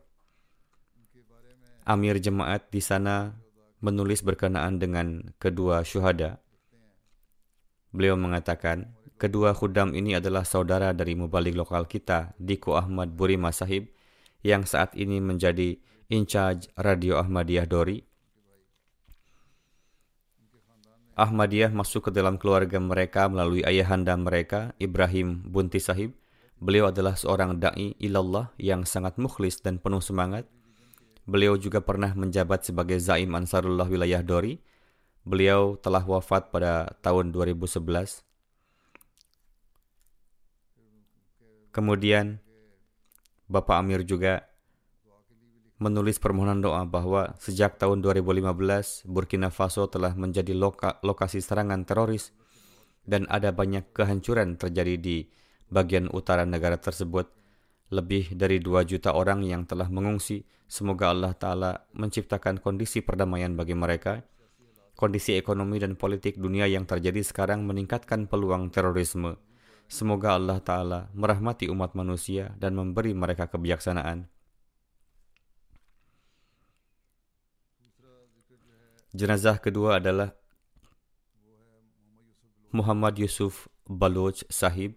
Amir 1.82 2.22
jemaat 2.22 2.70
di 2.70 2.78
sana 2.78 3.34
menulis 3.82 4.22
berkenaan 4.22 4.78
dengan 4.78 5.34
kedua 5.42 5.82
syuhada. 5.82 6.38
Beliau 7.90 8.14
mengatakan, 8.22 8.94
kedua 9.18 9.58
khudam 9.58 9.98
ini 9.98 10.14
adalah 10.14 10.46
saudara 10.46 10.94
dari 10.94 11.18
mubalik 11.18 11.58
lokal 11.58 11.90
kita, 11.90 12.38
Diko 12.38 12.78
Ahmad 12.78 13.18
Burima 13.18 13.50
Sahib, 13.50 13.90
yang 14.46 14.62
saat 14.62 14.94
ini 14.94 15.18
menjadi 15.18 15.82
in 16.14 16.30
charge 16.30 16.70
Radio 16.78 17.18
Ahmadiyah 17.18 17.66
Dori 17.66 18.11
Ahmadiyah 21.22 21.70
masuk 21.70 22.10
ke 22.10 22.12
dalam 22.12 22.42
keluarga 22.42 22.82
mereka 22.82 23.30
melalui 23.30 23.62
ayahanda 23.62 24.18
mereka, 24.18 24.74
Ibrahim 24.82 25.46
Bunti 25.46 25.78
Sahib. 25.78 26.18
Beliau 26.58 26.90
adalah 26.90 27.14
seorang 27.14 27.62
da'i 27.62 27.94
ilallah 28.02 28.50
yang 28.58 28.90
sangat 28.90 29.22
mukhlis 29.22 29.62
dan 29.62 29.78
penuh 29.78 30.02
semangat. 30.02 30.50
Beliau 31.30 31.62
juga 31.62 31.78
pernah 31.78 32.10
menjabat 32.18 32.66
sebagai 32.66 32.98
Zaim 32.98 33.38
Ansarullah 33.38 33.86
wilayah 33.86 34.26
Dori. 34.26 34.58
Beliau 35.22 35.78
telah 35.78 36.02
wafat 36.02 36.50
pada 36.50 36.98
tahun 37.06 37.30
2011. 37.30 38.26
Kemudian 41.70 42.42
Bapak 43.46 43.78
Amir 43.78 44.02
juga 44.02 44.51
menulis 45.82 46.22
permohonan 46.22 46.62
doa 46.62 46.86
bahwa 46.86 47.34
sejak 47.42 47.82
tahun 47.82 48.06
2015 48.06 49.10
Burkina 49.10 49.50
Faso 49.50 49.90
telah 49.90 50.14
menjadi 50.14 50.54
loka, 50.54 51.02
lokasi 51.02 51.42
serangan 51.42 51.82
teroris 51.90 52.30
dan 53.02 53.26
ada 53.34 53.50
banyak 53.50 53.90
kehancuran 53.90 54.62
terjadi 54.62 55.02
di 55.02 55.18
bagian 55.74 56.06
utara 56.14 56.46
negara 56.46 56.78
tersebut. 56.78 57.34
Lebih 57.92 58.38
dari 58.38 58.62
2 58.62 58.88
juta 58.88 59.12
orang 59.18 59.42
yang 59.44 59.66
telah 59.66 59.90
mengungsi. 59.90 60.46
Semoga 60.72 61.12
Allah 61.12 61.36
Ta'ala 61.36 61.92
menciptakan 61.92 62.64
kondisi 62.64 63.04
perdamaian 63.04 63.52
bagi 63.52 63.76
mereka. 63.76 64.24
Kondisi 64.96 65.36
ekonomi 65.36 65.82
dan 65.82 66.00
politik 66.00 66.40
dunia 66.40 66.70
yang 66.72 66.88
terjadi 66.88 67.20
sekarang 67.20 67.68
meningkatkan 67.68 68.32
peluang 68.32 68.72
terorisme. 68.72 69.36
Semoga 69.92 70.40
Allah 70.40 70.64
Ta'ala 70.64 71.12
merahmati 71.12 71.68
umat 71.68 71.92
manusia 72.00 72.56
dan 72.56 72.80
memberi 72.80 73.12
mereka 73.12 73.52
kebijaksanaan. 73.52 74.32
Jenazah 79.12 79.60
kedua 79.60 80.00
adalah 80.00 80.32
Muhammad 82.72 83.20
Yusuf 83.20 83.68
Baloch 83.84 84.48
Sahib, 84.48 84.96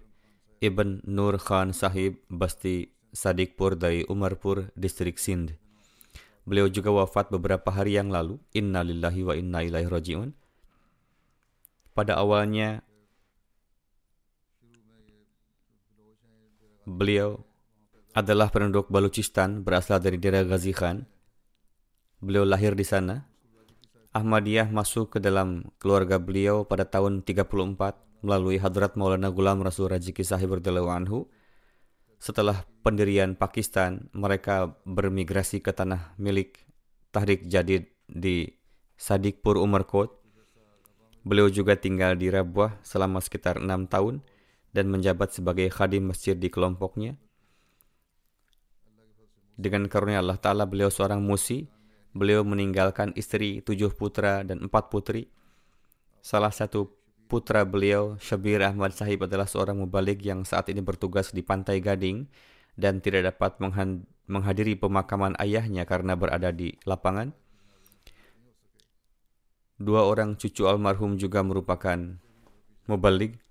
Ibn 0.62 1.02
Nur 1.02 1.34
Khan 1.42 1.74
Sahib, 1.74 2.22
Basti 2.30 2.94
Sadikpur 3.10 3.74
dari 3.74 4.06
Umarpur, 4.06 4.70
Distrik 4.78 5.18
Sindh. 5.18 5.58
Beliau 6.46 6.70
juga 6.70 6.94
wafat 6.94 7.34
beberapa 7.34 7.74
hari 7.74 7.98
yang 7.98 8.14
lalu. 8.14 8.38
Inna 8.54 8.86
lillahi 8.86 9.20
wa 9.26 9.34
inna 9.34 9.66
ilaihi 9.66 9.90
raji'un. 9.90 10.30
Pada 11.90 12.14
awalnya, 12.14 12.86
beliau 16.86 17.42
adalah 18.14 18.46
penduduk 18.54 18.86
Baluchistan 18.94 19.66
berasal 19.66 19.98
dari 19.98 20.22
daerah 20.22 20.46
Ghazi 20.46 20.70
Khan. 20.70 21.02
Beliau 22.22 22.46
lahir 22.46 22.78
di 22.78 22.86
sana 22.86 23.33
Ahmadiyah 24.14 24.70
masuk 24.70 25.10
ke 25.10 25.18
dalam 25.18 25.66
keluarga 25.82 26.22
beliau 26.22 26.62
pada 26.62 26.86
tahun 26.86 27.26
34 27.26 27.50
melalui 28.22 28.62
Hadrat 28.62 28.94
Maulana 28.94 29.34
Gulam 29.34 29.58
Rasul 29.66 29.90
Rajiki 29.90 30.22
Sahib 30.22 30.54
anhu. 30.54 31.26
Setelah 32.22 32.62
pendirian 32.86 33.34
Pakistan, 33.34 34.06
mereka 34.14 34.78
bermigrasi 34.86 35.58
ke 35.58 35.74
tanah 35.74 36.14
milik 36.14 36.62
Tahrik 37.10 37.50
Jadid 37.50 37.90
di 38.06 38.54
Sadikpur 38.94 39.58
Umarkot. 39.58 40.14
Beliau 41.26 41.50
juga 41.50 41.74
tinggal 41.74 42.14
di 42.14 42.30
Rabwah 42.30 42.78
selama 42.86 43.18
sekitar 43.18 43.58
enam 43.58 43.90
tahun 43.90 44.22
dan 44.70 44.94
menjabat 44.94 45.34
sebagai 45.34 45.66
khadim 45.74 46.14
masjid 46.14 46.38
di 46.38 46.54
kelompoknya. 46.54 47.18
Dengan 49.58 49.90
karunia 49.90 50.22
Allah 50.22 50.38
Ta'ala 50.38 50.70
beliau 50.70 50.86
seorang 50.86 51.18
musi 51.18 51.73
Beliau 52.14 52.46
meninggalkan 52.46 53.10
istri, 53.18 53.58
tujuh 53.58 53.90
putra, 53.90 54.46
dan 54.46 54.62
empat 54.62 54.86
putri. 54.86 55.26
Salah 56.22 56.54
satu 56.54 56.94
putra 57.26 57.66
beliau, 57.66 58.14
Syabir 58.22 58.62
Ahmad 58.62 58.94
Sahib 58.94 59.26
adalah 59.26 59.50
seorang 59.50 59.82
mubalik 59.82 60.22
yang 60.22 60.46
saat 60.46 60.70
ini 60.70 60.78
bertugas 60.78 61.34
di 61.34 61.42
Pantai 61.42 61.82
Gading 61.82 62.30
dan 62.78 63.02
tidak 63.02 63.34
dapat 63.34 63.58
menghadiri 64.30 64.78
pemakaman 64.78 65.34
ayahnya 65.42 65.82
karena 65.82 66.14
berada 66.14 66.54
di 66.54 66.78
lapangan. 66.86 67.34
Dua 69.74 70.06
orang 70.06 70.38
cucu 70.38 70.70
almarhum 70.70 71.18
juga 71.18 71.42
merupakan 71.42 71.98
mubalik. 72.86 73.42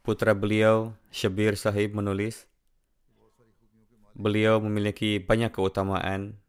Putra 0.00 0.32
beliau, 0.32 0.96
Syabir 1.12 1.58
Sahib 1.60 1.92
menulis, 1.92 2.48
Beliau 4.16 4.64
memiliki 4.64 5.20
banyak 5.20 5.52
keutamaan. 5.52 6.40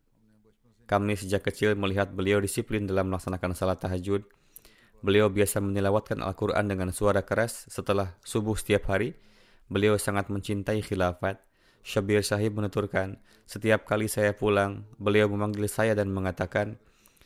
Kami 0.87 1.19
sejak 1.19 1.43
kecil 1.51 1.75
melihat 1.75 2.07
beliau 2.15 2.39
disiplin 2.39 2.87
dalam 2.87 3.11
melaksanakan 3.11 3.51
salat 3.59 3.83
tahajud. 3.83 4.23
Beliau 5.03 5.27
biasa 5.27 5.59
menilawatkan 5.59 6.23
Al-Quran 6.23 6.71
dengan 6.71 6.95
suara 6.95 7.27
keras 7.27 7.67
setelah 7.67 8.15
subuh 8.23 8.55
setiap 8.55 8.87
hari. 8.87 9.19
Beliau 9.67 9.99
sangat 9.99 10.31
mencintai 10.31 10.79
khilafat. 10.79 11.43
Syabir 11.83 12.23
Sahib 12.23 12.55
menuturkan, 12.55 13.19
setiap 13.43 13.83
kali 13.83 14.07
saya 14.07 14.31
pulang, 14.35 14.87
beliau 14.99 15.27
memanggil 15.31 15.67
saya 15.71 15.95
dan 15.95 16.11
mengatakan, 16.11 16.75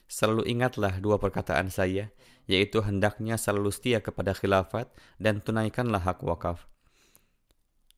selalu 0.05 0.45
ingatlah 0.45 1.01
dua 1.01 1.17
perkataan 1.17 1.73
saya, 1.73 2.13
yaitu 2.45 2.81
hendaknya 2.85 3.41
selalu 3.41 3.73
setia 3.73 4.05
kepada 4.05 4.37
khilafat 4.37 4.89
dan 5.17 5.41
tunaikanlah 5.41 6.01
hak 6.01 6.21
wakaf. 6.21 6.69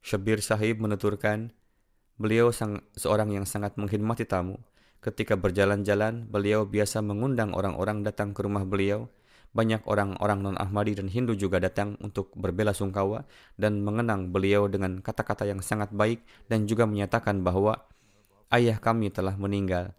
Syabir 0.03 0.39
Sahib 0.39 0.79
menuturkan, 0.79 1.51
Beliau 2.17 2.53
sang, 2.53 2.85
seorang 2.93 3.33
yang 3.33 3.45
sangat 3.49 3.73
menghormati 3.75 4.23
tamu. 4.23 4.61
Ketika 5.03 5.35
berjalan-jalan, 5.35 6.29
beliau 6.29 6.63
biasa 6.63 7.03
mengundang 7.03 7.51
orang-orang 7.51 8.05
datang 8.05 8.31
ke 8.31 8.45
rumah 8.45 8.63
beliau. 8.63 9.09
banyak 9.53 9.85
orang-orang 9.85 10.41
non-Ahmadi 10.41 10.97
dan 10.97 11.07
Hindu 11.07 11.37
juga 11.37 11.61
datang 11.61 11.93
untuk 12.01 12.33
berbela 12.33 12.73
sungkawa 12.73 13.29
dan 13.53 13.85
mengenang 13.85 14.33
beliau 14.33 14.65
dengan 14.65 14.97
kata-kata 14.97 15.45
yang 15.45 15.61
sangat 15.61 15.93
baik 15.93 16.25
dan 16.49 16.65
juga 16.65 16.89
menyatakan 16.89 17.45
bahwa 17.45 17.85
ayah 18.49 18.81
kami 18.81 19.13
telah 19.13 19.37
meninggal 19.37 19.93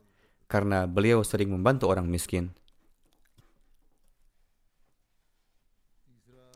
karena 0.51 0.91
beliau 0.91 1.23
sering 1.23 1.55
membantu 1.55 1.87
orang 1.87 2.11
miskin. 2.11 2.51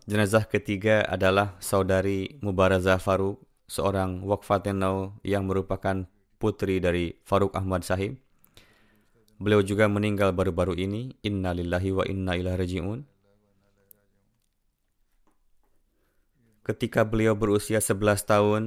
Jenazah 0.08 0.48
ketiga 0.48 1.04
adalah 1.06 1.54
saudari 1.62 2.40
Mubarazah 2.42 2.98
Faruk, 2.98 3.44
seorang 3.68 4.24
wakfatenau 4.24 5.20
yang 5.22 5.44
merupakan 5.44 6.08
putri 6.40 6.80
dari 6.80 7.14
Faruk 7.22 7.52
Ahmad 7.52 7.84
Sahib. 7.84 8.16
Beliau 9.38 9.62
juga 9.62 9.86
meninggal 9.86 10.34
baru-baru 10.34 10.74
ini. 10.74 11.14
Inna 11.22 11.54
lillahi 11.54 11.90
wa 11.94 12.04
inna 12.08 12.34
ilaihi 12.34 12.58
raji'un. 12.58 13.00
Ketika 16.66 17.06
beliau 17.06 17.38
berusia 17.38 17.78
11 17.78 18.28
tahun, 18.28 18.62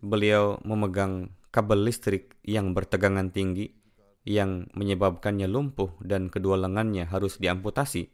beliau 0.00 0.62
memegang 0.62 1.34
kabel 1.50 1.88
listrik 1.88 2.36
yang 2.46 2.72
bertegangan 2.72 3.28
tinggi 3.32 3.74
yang 4.24 4.72
menyebabkannya 4.72 5.44
lumpuh 5.44 5.92
dan 6.00 6.32
kedua 6.32 6.56
lengannya 6.56 7.04
harus 7.04 7.36
diamputasi. 7.36 8.08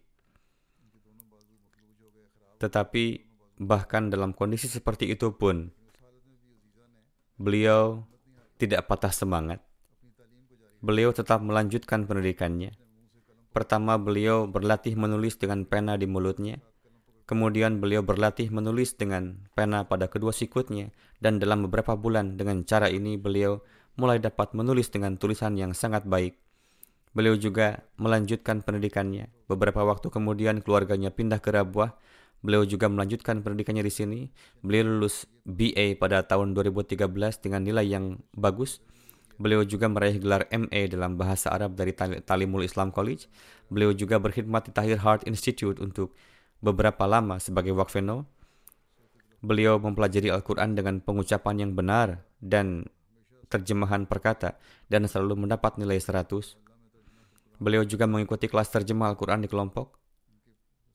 Tetapi 2.58 3.04
bahkan 3.62 4.10
dalam 4.10 4.34
kondisi 4.34 4.66
seperti 4.66 5.14
itu 5.14 5.32
pun, 5.38 5.70
beliau 7.40 8.04
tidak 8.60 8.84
patah 8.84 9.16
semangat 9.16 9.64
beliau 10.80 11.12
tetap 11.12 11.44
melanjutkan 11.44 12.08
pendidikannya. 12.08 12.72
Pertama, 13.52 14.00
beliau 14.00 14.48
berlatih 14.48 14.96
menulis 14.96 15.36
dengan 15.36 15.68
pena 15.68 16.00
di 16.00 16.08
mulutnya. 16.08 16.64
Kemudian 17.28 17.78
beliau 17.78 18.02
berlatih 18.02 18.50
menulis 18.50 18.96
dengan 18.98 19.46
pena 19.54 19.86
pada 19.86 20.10
kedua 20.10 20.34
sikutnya 20.34 20.90
dan 21.22 21.38
dalam 21.38 21.62
beberapa 21.68 21.94
bulan 21.94 22.34
dengan 22.34 22.66
cara 22.66 22.90
ini 22.90 23.14
beliau 23.14 23.62
mulai 23.94 24.18
dapat 24.18 24.50
menulis 24.56 24.90
dengan 24.90 25.14
tulisan 25.14 25.54
yang 25.54 25.70
sangat 25.70 26.08
baik. 26.08 26.34
Beliau 27.14 27.38
juga 27.38 27.86
melanjutkan 28.00 28.66
pendidikannya. 28.66 29.30
Beberapa 29.46 29.86
waktu 29.86 30.10
kemudian 30.10 30.62
keluarganya 30.62 31.14
pindah 31.14 31.38
ke 31.38 31.54
Rabuah. 31.54 31.94
Beliau 32.40 32.64
juga 32.64 32.88
melanjutkan 32.88 33.44
pendidikannya 33.44 33.84
di 33.84 33.92
sini. 33.92 34.20
Beliau 34.64 34.88
lulus 34.88 35.28
BA 35.44 36.00
pada 36.00 36.24
tahun 36.24 36.56
2013 36.56 37.04
dengan 37.44 37.60
nilai 37.60 37.84
yang 37.84 38.16
bagus. 38.32 38.80
Beliau 39.40 39.64
juga 39.64 39.88
meraih 39.88 40.20
gelar 40.20 40.48
MA 40.52 40.88
dalam 40.88 41.16
bahasa 41.16 41.52
Arab 41.52 41.76
dari 41.76 41.92
Talimul 41.96 42.64
Islam 42.64 42.92
College. 42.92 43.28
Beliau 43.68 43.92
juga 43.92 44.20
berkhidmat 44.20 44.68
di 44.68 44.72
Tahir 44.72 45.00
Heart 45.00 45.28
Institute 45.28 45.80
untuk 45.80 46.16
beberapa 46.60 47.04
lama 47.08 47.36
sebagai 47.40 47.72
wakfeno. 47.76 48.24
Beliau 49.40 49.80
mempelajari 49.80 50.28
Al-Quran 50.28 50.76
dengan 50.76 51.00
pengucapan 51.00 51.64
yang 51.64 51.72
benar 51.72 52.24
dan 52.40 52.88
terjemahan 53.48 54.04
perkata 54.04 54.60
dan 54.88 55.08
selalu 55.08 55.44
mendapat 55.44 55.76
nilai 55.76 55.96
100. 55.96 56.56
Beliau 57.60 57.84
juga 57.84 58.08
mengikuti 58.08 58.48
kelas 58.48 58.72
terjemah 58.72 59.12
Al-Quran 59.12 59.44
di 59.44 59.48
kelompok. 59.48 59.99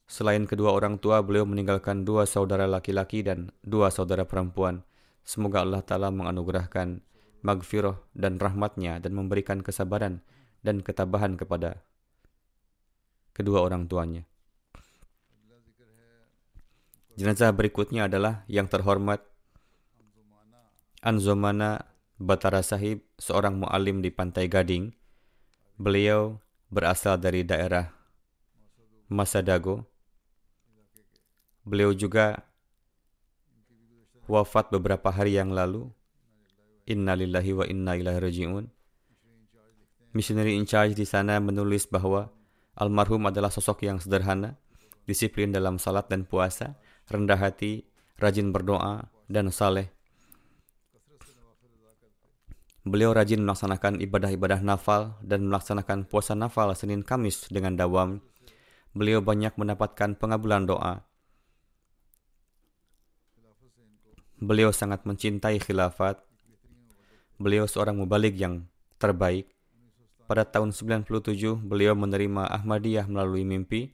Selain 0.05 0.45
kedua 0.45 0.69
orang 0.69 1.01
tua, 1.01 1.25
beliau 1.25 1.49
meninggalkan 1.49 2.05
dua 2.05 2.29
saudara 2.29 2.69
laki-laki 2.69 3.25
dan 3.25 3.49
dua 3.65 3.89
saudara 3.89 4.23
perempuan. 4.23 4.85
Semoga 5.25 5.65
Allah 5.65 5.81
Ta'ala 5.81 6.13
menganugerahkan 6.13 7.01
magfirah 7.41 7.97
dan 8.13 8.37
rahmatnya 8.37 9.01
dan 9.01 9.17
memberikan 9.17 9.65
kesabaran 9.65 10.21
dan 10.61 10.81
ketabahan 10.85 11.37
kepada 11.37 11.81
kedua 13.33 13.65
orang 13.65 13.89
tuanya. 13.89 14.25
Jenazah 17.15 17.55
berikutnya 17.55 18.11
adalah 18.11 18.43
yang 18.51 18.67
terhormat 18.67 19.23
Anzomana 21.05 21.85
Batara 22.17 22.65
Sahib, 22.65 23.05
seorang 23.21 23.61
mu'alim 23.61 24.01
di 24.01 24.09
Pantai 24.09 24.49
Gading. 24.49 24.89
Beliau 25.77 26.41
berasal 26.73 27.21
dari 27.21 27.45
daerah 27.45 27.93
Masadago. 29.07 29.94
Beliau 31.65 31.91
juga 31.97 32.45
wafat 34.29 34.69
beberapa 34.69 35.09
hari 35.09 35.37
yang 35.37 35.49
lalu 35.49 35.89
Inna 36.85 37.17
lillahi 37.17 37.51
wa 37.57 37.65
inna 37.65 37.97
ilaihi 37.97 38.21
raji'un. 38.21 38.65
Missionary 40.13 40.53
in 40.53 40.69
charge 40.69 40.93
di 40.93 41.01
sana 41.01 41.41
menulis 41.41 41.89
bahwa 41.89 42.29
almarhum 42.77 43.25
adalah 43.25 43.49
sosok 43.49 43.89
yang 43.89 43.97
sederhana, 43.97 44.53
disiplin 45.09 45.49
dalam 45.49 45.81
salat 45.81 46.05
dan 46.05 46.29
puasa, 46.29 46.77
rendah 47.09 47.41
hati, 47.41 47.89
rajin 48.21 48.53
berdoa, 48.53 49.09
dan 49.25 49.49
saleh. 49.49 49.89
Beliau 52.85 53.17
rajin 53.17 53.41
melaksanakan 53.41 53.97
ibadah-ibadah 54.05 54.61
nafal 54.61 55.17
dan 55.25 55.49
melaksanakan 55.49 56.05
puasa 56.05 56.37
nafal 56.37 56.69
Senin 56.77 57.01
Kamis 57.01 57.49
dengan 57.49 57.73
dawam. 57.73 58.21
Beliau 58.93 59.25
banyak 59.25 59.57
mendapatkan 59.57 60.13
pengabulan 60.21 60.69
doa. 60.69 61.01
Beliau 64.45 64.69
sangat 64.69 65.09
mencintai 65.09 65.57
khilafat 65.57 66.21
Beliau 67.35 67.67
seorang 67.67 67.99
mubalik 67.99 68.39
yang 68.39 68.63
terbaik. 68.95 69.51
Pada 70.23 70.47
tahun 70.47 70.71
97, 70.71 71.11
beliau 71.59 71.91
menerima 71.91 72.47
Ahmadiyah 72.47 73.11
melalui 73.11 73.43
mimpi. 73.43 73.91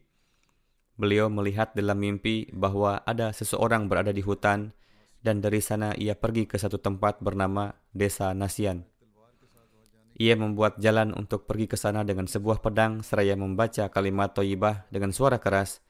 Beliau 0.93 1.25
melihat 1.25 1.73
dalam 1.73 1.97
mimpi 1.97 2.53
bahwa 2.53 3.01
ada 3.01 3.33
seseorang 3.33 3.89
berada 3.89 4.13
di 4.13 4.21
hutan 4.21 4.77
dan 5.25 5.41
dari 5.41 5.57
sana 5.57 5.97
ia 5.97 6.13
pergi 6.13 6.45
ke 6.45 6.61
satu 6.61 6.77
tempat 6.77 7.17
bernama 7.17 7.73
Desa 7.89 8.29
Nasian. 8.37 8.85
Ia 10.21 10.37
membuat 10.37 10.77
jalan 10.77 11.17
untuk 11.17 11.49
pergi 11.49 11.65
ke 11.65 11.81
sana 11.81 12.05
dengan 12.05 12.29
sebuah 12.29 12.61
pedang 12.61 13.01
seraya 13.01 13.33
membaca 13.33 13.89
kalimat 13.89 14.37
toyibah 14.37 14.85
dengan 14.93 15.09
suara 15.17 15.41
keras. 15.41 15.81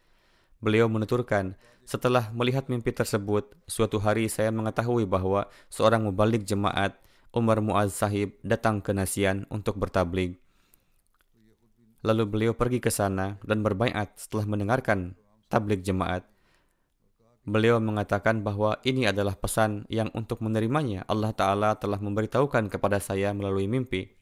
Beliau 0.64 0.88
menuturkan, 0.88 1.60
setelah 1.92 2.32
melihat 2.32 2.72
mimpi 2.72 2.96
tersebut, 2.96 3.52
suatu 3.68 4.00
hari 4.00 4.32
saya 4.32 4.48
mengetahui 4.48 5.04
bahwa 5.04 5.52
seorang 5.68 6.08
mubalik 6.08 6.48
jemaat 6.48 6.96
Umar 7.36 7.60
Muaz 7.60 7.92
Sahib 7.92 8.40
datang 8.48 8.80
ke 8.80 8.96
Nasian 8.96 9.44
untuk 9.52 9.76
bertablig. 9.76 10.40
Lalu 12.00 12.24
beliau 12.32 12.54
pergi 12.56 12.80
ke 12.80 12.88
sana 12.88 13.36
dan 13.44 13.60
berbaiat 13.60 14.16
setelah 14.16 14.48
mendengarkan 14.48 15.20
tablik 15.52 15.84
jemaat. 15.84 16.24
Beliau 17.44 17.84
mengatakan 17.84 18.40
bahwa 18.40 18.80
ini 18.88 19.12
adalah 19.12 19.36
pesan 19.36 19.84
yang 19.92 20.08
untuk 20.16 20.40
menerimanya 20.40 21.04
Allah 21.12 21.36
Ta'ala 21.36 21.76
telah 21.76 22.00
memberitahukan 22.00 22.72
kepada 22.72 23.04
saya 23.04 23.36
melalui 23.36 23.68
mimpi. 23.68 24.16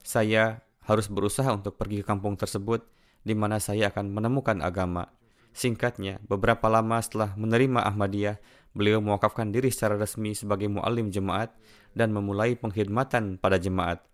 Saya 0.00 0.64
harus 0.88 1.12
berusaha 1.12 1.52
untuk 1.52 1.76
pergi 1.76 2.00
ke 2.00 2.08
kampung 2.08 2.32
tersebut 2.40 2.80
di 3.28 3.36
mana 3.36 3.60
saya 3.60 3.92
akan 3.92 4.08
menemukan 4.08 4.64
agama. 4.64 5.12
Singkatnya, 5.56 6.20
beberapa 6.28 6.68
lama 6.68 7.00
setelah 7.00 7.32
menerima 7.32 7.80
Ahmadiyah, 7.80 8.36
beliau 8.76 9.00
mewakafkan 9.00 9.48
diri 9.48 9.72
secara 9.72 9.96
resmi 9.96 10.36
sebagai 10.36 10.68
muallim 10.68 11.08
jemaat 11.08 11.48
dan 11.96 12.12
memulai 12.12 12.60
pengkhidmatan 12.60 13.40
pada 13.40 13.56
jemaat. 13.56 14.04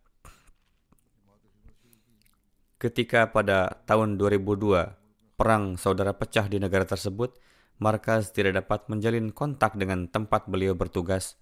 Ketika 2.79 3.35
pada 3.35 3.83
tahun 3.91 4.23
2002 4.23 5.35
perang 5.35 5.75
saudara 5.75 6.15
pecah 6.15 6.47
di 6.47 6.63
negara 6.63 6.87
tersebut, 6.87 7.35
Markaz 7.83 8.31
tidak 8.31 8.63
dapat 8.63 8.87
menjalin 8.87 9.35
kontak 9.35 9.75
dengan 9.75 10.07
tempat 10.07 10.47
beliau 10.47 10.79
bertugas. 10.79 11.35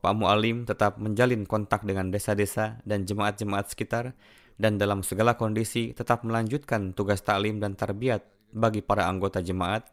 Pak 0.00 0.16
Mu'alim 0.16 0.64
tetap 0.64 0.96
menjalin 0.96 1.44
kontak 1.44 1.84
dengan 1.84 2.08
desa-desa 2.08 2.80
dan 2.88 3.04
jemaat-jemaat 3.04 3.68
sekitar 3.68 4.16
dan 4.56 4.80
dalam 4.80 5.04
segala 5.04 5.36
kondisi 5.36 5.92
tetap 5.92 6.24
melanjutkan 6.24 6.96
tugas 6.96 7.20
taklim 7.20 7.60
dan 7.60 7.76
tarbiyat 7.76 8.39
bagi 8.50 8.82
para 8.84 9.06
anggota 9.06 9.40
jemaat 9.40 9.86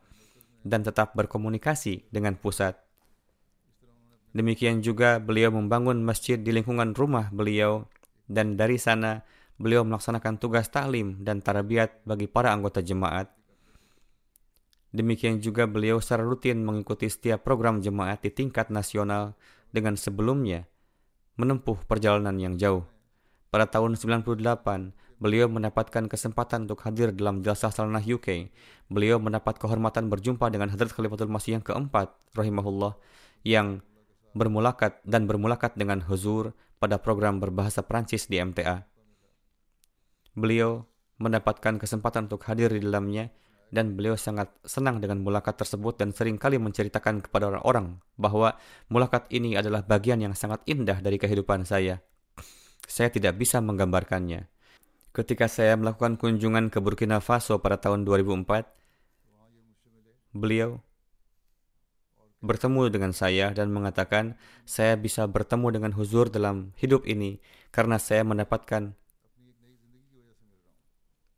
dan 0.65 0.83
tetap 0.83 1.15
berkomunikasi 1.15 2.09
dengan 2.11 2.35
pusat. 2.35 2.75
Demikian 4.35 4.85
juga 4.85 5.17
beliau 5.17 5.49
membangun 5.49 6.03
masjid 6.03 6.37
di 6.37 6.53
lingkungan 6.53 6.93
rumah 6.93 7.31
beliau 7.33 7.87
dan 8.27 8.59
dari 8.59 8.77
sana 8.77 9.23
beliau 9.57 9.81
melaksanakan 9.81 10.37
tugas 10.37 10.69
taklim 10.69 11.23
dan 11.25 11.41
tarbiyat 11.41 12.05
bagi 12.05 12.29
para 12.29 12.53
anggota 12.53 12.83
jemaat. 12.83 13.33
Demikian 14.93 15.41
juga 15.41 15.65
beliau 15.65 15.97
secara 15.99 16.23
rutin 16.23 16.63
mengikuti 16.63 17.09
setiap 17.09 17.43
program 17.43 17.81
jemaat 17.81 18.23
di 18.23 18.31
tingkat 18.31 18.69
nasional 18.69 19.33
dengan 19.73 19.97
sebelumnya 19.99 20.69
menempuh 21.37 21.77
perjalanan 21.85 22.35
yang 22.37 22.55
jauh. 22.57 22.83
Pada 23.53 23.69
tahun 23.69 23.95
98, 23.95 24.91
beliau 25.17 25.49
mendapatkan 25.49 26.05
kesempatan 26.05 26.69
untuk 26.69 26.81
hadir 26.85 27.13
dalam 27.13 27.41
jasa 27.41 27.73
Salanah 27.73 28.01
UK. 28.01 28.53
Beliau 28.89 29.17
mendapat 29.17 29.57
kehormatan 29.57 30.09
berjumpa 30.13 30.47
dengan 30.53 30.69
Hadrat 30.69 30.93
Khalifatul 30.93 31.29
Masih 31.29 31.57
yang 31.57 31.65
keempat, 31.65 32.13
rahimahullah, 32.37 32.95
yang 33.41 33.81
bermulakat 34.37 35.01
dan 35.03 35.25
bermulakat 35.25 35.73
dengan 35.73 36.05
huzur 36.05 36.53
pada 36.77 37.01
program 37.01 37.41
berbahasa 37.41 37.81
Prancis 37.81 38.29
di 38.29 38.37
MTA. 38.37 38.85
Beliau 40.37 40.85
mendapatkan 41.17 41.81
kesempatan 41.81 42.29
untuk 42.29 42.45
hadir 42.45 42.69
di 42.69 42.85
dalamnya 42.85 43.33
dan 43.73 43.97
beliau 43.97 44.15
sangat 44.15 44.53
senang 44.63 45.03
dengan 45.03 45.19
mulakat 45.19 45.59
tersebut 45.59 45.99
dan 45.99 46.15
sering 46.15 46.39
kali 46.39 46.55
menceritakan 46.61 47.25
kepada 47.25 47.51
orang-orang 47.51 47.99
bahwa 48.15 48.55
mulakat 48.87 49.27
ini 49.33 49.57
adalah 49.59 49.83
bagian 49.83 50.23
yang 50.23 50.37
sangat 50.37 50.63
indah 50.69 51.01
dari 51.01 51.19
kehidupan 51.19 51.67
saya. 51.67 51.99
Saya 52.87 53.11
tidak 53.11 53.35
bisa 53.35 53.59
menggambarkannya. 53.59 54.47
Ketika 55.17 55.49
saya 55.49 55.73
melakukan 55.73 56.13
kunjungan 56.21 56.69
ke 56.69 56.77
Burkina 56.77 57.17
Faso 57.17 57.57
pada 57.57 57.81
tahun 57.81 58.05
2004, 58.05 58.69
beliau 60.29 60.77
bertemu 62.37 62.93
dengan 62.93 63.17
saya 63.17 63.49
dan 63.49 63.73
mengatakan 63.73 64.37
saya 64.61 64.93
bisa 64.93 65.25
bertemu 65.25 65.73
dengan 65.73 65.97
huzur 65.97 66.29
dalam 66.29 66.69
hidup 66.77 67.09
ini 67.09 67.41
karena 67.73 67.97
saya 67.97 68.21
mendapatkan 68.21 68.93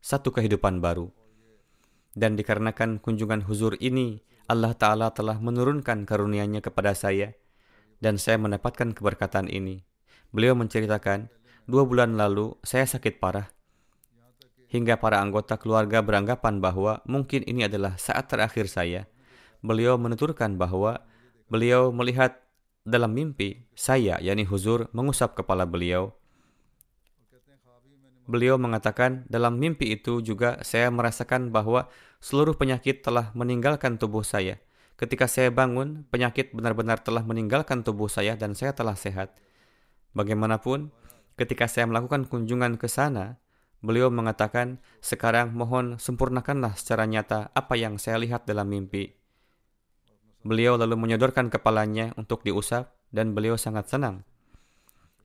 satu 0.04 0.28
kehidupan 0.28 0.84
baru. 0.84 1.08
Dan 2.12 2.36
dikarenakan 2.36 3.00
kunjungan 3.00 3.48
huzur 3.48 3.80
ini, 3.80 4.20
Allah 4.44 4.76
Ta'ala 4.76 5.08
telah 5.16 5.40
menurunkan 5.40 6.04
karunia-Nya 6.04 6.60
kepada 6.60 6.92
saya, 6.92 7.32
dan 7.96 8.20
saya 8.20 8.36
mendapatkan 8.36 8.92
keberkatan 8.92 9.48
ini. 9.48 9.88
Beliau 10.36 10.52
menceritakan, 10.52 11.32
dua 11.64 11.88
bulan 11.88 12.20
lalu 12.20 12.60
saya 12.60 12.84
sakit 12.84 13.16
parah, 13.22 13.48
hingga 14.70 14.96
para 15.02 15.18
anggota 15.18 15.58
keluarga 15.58 16.00
beranggapan 16.00 16.62
bahwa 16.62 17.02
mungkin 17.04 17.42
ini 17.44 17.66
adalah 17.66 17.98
saat 17.98 18.30
terakhir 18.30 18.70
saya. 18.70 19.10
Beliau 19.60 19.98
menuturkan 19.98 20.56
bahwa 20.56 21.02
beliau 21.50 21.90
melihat 21.90 22.38
dalam 22.86 23.12
mimpi 23.12 23.66
saya, 23.76 24.16
yakni 24.22 24.46
huzur, 24.46 24.88
mengusap 24.94 25.36
kepala 25.36 25.66
beliau 25.66 26.14
beliau 28.30 28.54
mengatakan 28.56 29.26
dalam 29.26 29.58
mimpi 29.58 29.98
itu 29.98 30.22
juga 30.22 30.62
saya 30.62 30.86
merasakan 30.94 31.50
bahwa 31.50 31.90
seluruh 32.22 32.54
penyakit 32.54 33.02
telah 33.02 33.34
meninggalkan 33.34 33.98
tubuh 33.98 34.22
saya. 34.22 34.62
Ketika 34.94 35.26
saya 35.26 35.50
bangun, 35.50 36.06
penyakit 36.14 36.54
benar-benar 36.54 37.02
telah 37.02 37.26
meninggalkan 37.26 37.82
tubuh 37.82 38.06
saya 38.06 38.38
dan 38.38 38.54
saya 38.54 38.70
telah 38.70 38.94
sehat. 38.94 39.34
Bagaimanapun, 40.14 40.94
ketika 41.34 41.66
saya 41.66 41.90
melakukan 41.90 42.30
kunjungan 42.30 42.78
ke 42.78 42.86
sana, 42.86 43.42
beliau 43.80 44.12
mengatakan, 44.12 44.80
sekarang 45.00 45.52
mohon 45.52 45.96
sempurnakanlah 45.96 46.76
secara 46.76 47.04
nyata 47.04 47.52
apa 47.52 47.74
yang 47.76 47.96
saya 47.96 48.20
lihat 48.20 48.44
dalam 48.44 48.68
mimpi. 48.68 49.12
Beliau 50.40 50.80
lalu 50.80 50.96
menyodorkan 50.96 51.52
kepalanya 51.52 52.16
untuk 52.16 52.40
diusap 52.44 52.96
dan 53.12 53.36
beliau 53.36 53.60
sangat 53.60 53.92
senang. 53.92 54.24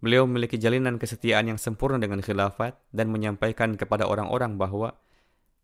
Beliau 0.04 0.28
memiliki 0.28 0.60
jalinan 0.60 1.00
kesetiaan 1.00 1.56
yang 1.56 1.60
sempurna 1.60 1.96
dengan 1.96 2.20
khilafat 2.20 2.76
dan 2.92 3.08
menyampaikan 3.10 3.80
kepada 3.80 4.06
orang-orang 4.06 4.60
bahwa 4.60 5.00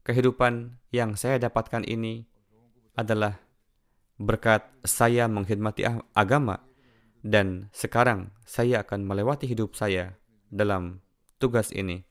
kehidupan 0.08 0.80
yang 0.96 1.20
saya 1.20 1.38
dapatkan 1.38 1.84
ini 1.84 2.24
adalah 2.96 3.38
berkat 4.22 4.66
saya 4.86 5.28
mengkhidmati 5.28 5.84
agama 6.16 6.64
dan 7.22 7.70
sekarang 7.74 8.34
saya 8.46 8.82
akan 8.82 9.06
melewati 9.06 9.46
hidup 9.46 9.78
saya 9.78 10.18
dalam 10.50 11.06
tugas 11.38 11.70
ini. 11.74 12.11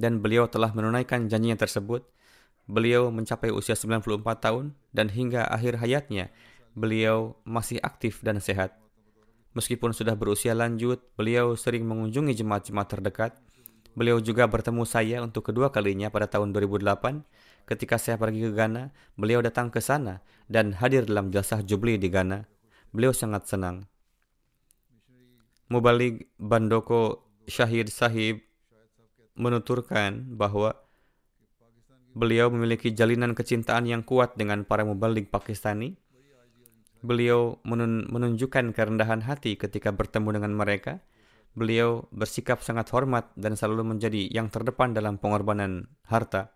Dan 0.00 0.24
beliau 0.24 0.48
telah 0.48 0.72
menunaikan 0.72 1.28
janjinya 1.28 1.60
tersebut. 1.60 2.08
Beliau 2.64 3.12
mencapai 3.12 3.52
usia 3.52 3.76
94 3.76 4.24
tahun 4.40 4.72
dan 4.96 5.12
hingga 5.12 5.44
akhir 5.44 5.76
hayatnya 5.84 6.32
beliau 6.72 7.36
masih 7.44 7.82
aktif 7.82 8.24
dan 8.24 8.40
sehat. 8.40 8.72
Meskipun 9.52 9.90
sudah 9.90 10.14
berusia 10.14 10.54
lanjut, 10.54 11.02
beliau 11.18 11.58
sering 11.58 11.82
mengunjungi 11.82 12.38
jemaat-jemaat 12.38 12.88
terdekat. 12.88 13.32
Beliau 13.98 14.22
juga 14.22 14.46
bertemu 14.46 14.86
saya 14.86 15.18
untuk 15.18 15.50
kedua 15.50 15.74
kalinya 15.74 16.06
pada 16.08 16.30
tahun 16.30 16.54
2008. 16.54 17.26
Ketika 17.66 17.98
saya 17.98 18.14
pergi 18.14 18.46
ke 18.46 18.52
Ghana, 18.54 18.94
beliau 19.18 19.42
datang 19.42 19.68
ke 19.68 19.82
sana 19.82 20.22
dan 20.46 20.78
hadir 20.78 21.04
dalam 21.06 21.34
jasa 21.34 21.58
Jubli 21.66 21.98
di 21.98 22.06
Ghana. 22.06 22.46
Beliau 22.94 23.10
sangat 23.10 23.50
senang. 23.50 23.90
Mubalik 25.70 26.30
Bandoko 26.38 27.26
Syahid 27.46 27.90
Sahib 27.90 28.42
menuturkan 29.40 30.36
bahwa 30.36 30.76
beliau 32.12 32.52
memiliki 32.52 32.92
jalinan 32.92 33.32
kecintaan 33.32 33.88
yang 33.88 34.04
kuat 34.04 34.36
dengan 34.36 34.68
para 34.68 34.84
mubalik 34.84 35.32
Pakistani 35.32 35.96
Beliau 37.00 37.56
menunjukkan 37.64 38.76
kerendahan 38.76 39.24
hati 39.24 39.56
ketika 39.56 39.88
bertemu 39.88 40.36
dengan 40.36 40.52
mereka. 40.52 41.00
Beliau 41.56 42.06
bersikap 42.12 42.60
sangat 42.60 42.92
hormat 42.92 43.32
dan 43.40 43.56
selalu 43.56 43.96
menjadi 43.96 44.28
yang 44.28 44.52
terdepan 44.52 44.92
dalam 44.92 45.16
pengorbanan 45.16 45.88
harta. 46.04 46.52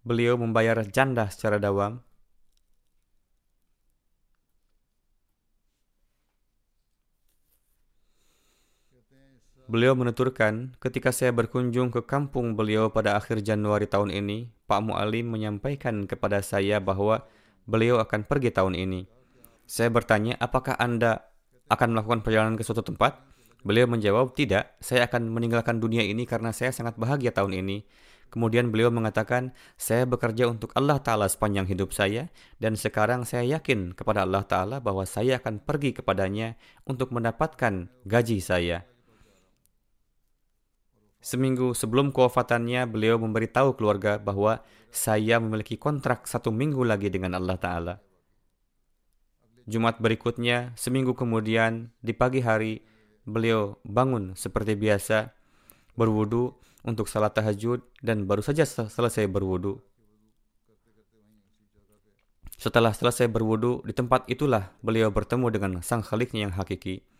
Beliau 0.00 0.40
membayar 0.40 0.80
janda 0.88 1.28
secara 1.28 1.60
dawam. 1.60 2.00
Beliau 9.64 9.96
menuturkan, 9.96 10.76
ketika 10.76 11.08
saya 11.08 11.32
berkunjung 11.32 11.88
ke 11.88 12.04
kampung 12.04 12.52
beliau 12.52 12.92
pada 12.92 13.16
akhir 13.16 13.40
Januari 13.40 13.88
tahun 13.88 14.12
ini, 14.12 14.52
Pak 14.68 14.80
Mu'alim 14.84 15.32
menyampaikan 15.32 16.04
kepada 16.04 16.44
saya 16.44 16.84
bahwa 16.84 17.24
beliau 17.64 17.96
akan 17.96 18.28
pergi 18.28 18.52
tahun 18.52 18.76
ini. 18.76 19.08
Saya 19.64 19.88
bertanya, 19.88 20.36
apakah 20.36 20.76
Anda 20.76 21.32
akan 21.72 21.96
melakukan 21.96 22.20
perjalanan 22.20 22.60
ke 22.60 22.62
suatu 22.62 22.84
tempat? 22.84 23.24
Beliau 23.64 23.88
menjawab, 23.88 24.36
tidak, 24.36 24.76
saya 24.84 25.08
akan 25.08 25.32
meninggalkan 25.32 25.80
dunia 25.80 26.04
ini 26.04 26.28
karena 26.28 26.52
saya 26.52 26.68
sangat 26.68 27.00
bahagia 27.00 27.32
tahun 27.32 27.64
ini. 27.64 27.88
Kemudian 28.28 28.68
beliau 28.68 28.92
mengatakan, 28.92 29.56
saya 29.80 30.04
bekerja 30.04 30.44
untuk 30.44 30.76
Allah 30.76 31.00
Ta'ala 31.00 31.24
sepanjang 31.24 31.64
hidup 31.72 31.96
saya, 31.96 32.28
dan 32.60 32.76
sekarang 32.76 33.24
saya 33.24 33.56
yakin 33.56 33.96
kepada 33.96 34.28
Allah 34.28 34.44
Ta'ala 34.44 34.76
bahwa 34.84 35.08
saya 35.08 35.40
akan 35.40 35.64
pergi 35.64 35.96
kepadanya 35.96 36.60
untuk 36.84 37.16
mendapatkan 37.16 37.88
gaji 38.04 38.44
saya. 38.44 38.84
Seminggu 41.24 41.72
sebelum 41.72 42.12
kewafatannya, 42.12 42.84
beliau 42.84 43.16
memberitahu 43.16 43.80
keluarga 43.80 44.20
bahwa 44.20 44.60
saya 44.92 45.40
memiliki 45.40 45.80
kontrak 45.80 46.28
satu 46.28 46.52
minggu 46.52 46.84
lagi 46.84 47.08
dengan 47.08 47.40
Allah 47.40 47.56
Ta'ala. 47.56 47.94
Jumat 49.64 50.04
berikutnya, 50.04 50.76
seminggu 50.76 51.16
kemudian, 51.16 51.88
di 52.04 52.12
pagi 52.12 52.44
hari, 52.44 52.84
beliau 53.24 53.80
bangun 53.88 54.36
seperti 54.36 54.76
biasa, 54.76 55.32
berwudu 55.96 56.60
untuk 56.84 57.08
salat 57.08 57.32
tahajud, 57.32 57.80
dan 58.04 58.28
baru 58.28 58.44
saja 58.44 58.68
selesai 58.68 59.24
berwudu. 59.24 59.80
Setelah 62.60 62.92
selesai 62.92 63.32
berwudu, 63.32 63.80
di 63.88 63.96
tempat 63.96 64.28
itulah 64.28 64.76
beliau 64.84 65.08
bertemu 65.08 65.48
dengan 65.48 65.72
sang 65.80 66.04
khaliknya 66.04 66.44
yang 66.44 66.52
hakiki. 66.52 67.13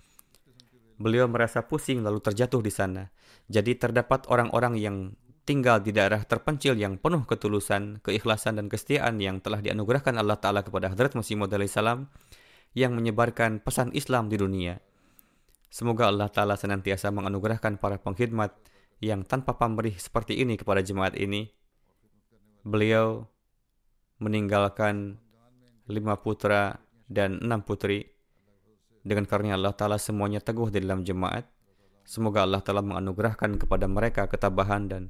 Beliau 0.95 1.27
merasa 1.27 1.67
pusing 1.67 2.07
lalu 2.07 2.23
terjatuh 2.23 2.63
di 2.63 2.71
sana. 2.71 3.11
Jadi 3.51 3.75
terdapat 3.75 4.31
orang-orang 4.31 4.79
yang 4.79 4.97
tinggal 5.45 5.83
di 5.83 5.93
daerah 5.93 6.25
terpencil 6.25 6.79
yang 6.79 6.97
penuh 6.97 7.27
ketulusan, 7.29 8.01
keikhlasan 8.01 8.57
dan 8.57 8.73
kesetiaan 8.73 9.21
yang 9.21 9.45
telah 9.45 9.61
dianugerahkan 9.61 10.17
Allah 10.17 10.41
Ta'ala 10.41 10.65
kepada 10.65 10.89
Hadrat 10.89 11.13
Masih 11.13 11.37
Maud 11.37 11.53
salam 11.69 12.09
yang 12.73 12.97
menyebarkan 12.97 13.61
pesan 13.61 13.93
Islam 13.93 14.33
di 14.33 14.41
dunia. 14.41 14.81
Semoga 15.69 16.09
Allah 16.09 16.31
Ta'ala 16.31 16.55
senantiasa 16.55 17.11
menganugerahkan 17.11 17.83
para 17.83 17.99
pengkhidmat 17.99 18.55
yang 19.03 19.27
tanpa 19.27 19.59
pamrih 19.59 19.99
seperti 19.99 20.39
ini 20.39 20.55
kepada 20.55 20.81
jemaat 20.81 21.19
ini. 21.19 21.51
Beliau 22.65 23.27
meninggalkan 24.23 25.19
lima 25.91 26.17
putra 26.23 26.81
dan 27.11 27.43
enam 27.43 27.61
putri. 27.61 28.14
Dengan 29.05 29.29
karunia 29.29 29.61
Allah 29.61 29.77
Ta'ala 29.77 30.01
semuanya 30.01 30.41
teguh 30.41 30.73
di 30.73 30.81
dalam 30.81 31.05
jemaat 31.05 31.45
Semoga 32.05 32.45
Allah 32.45 32.61
telah 32.61 32.85
menganugerahkan 32.85 33.57
kepada 33.57 33.89
mereka 33.89 34.29
ketabahan 34.29 34.93
dan 34.93 35.03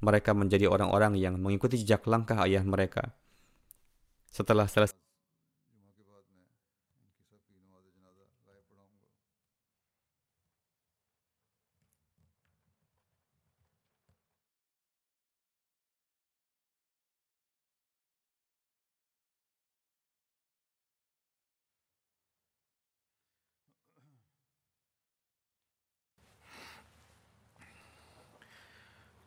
mereka 0.00 0.32
menjadi 0.32 0.72
orang-orang 0.72 1.20
yang 1.20 1.36
mengikuti 1.36 1.76
jejak 1.76 2.08
langkah 2.08 2.40
ayah 2.48 2.64
mereka. 2.64 3.12
Setelah 4.32 4.64
selesai 4.64 4.96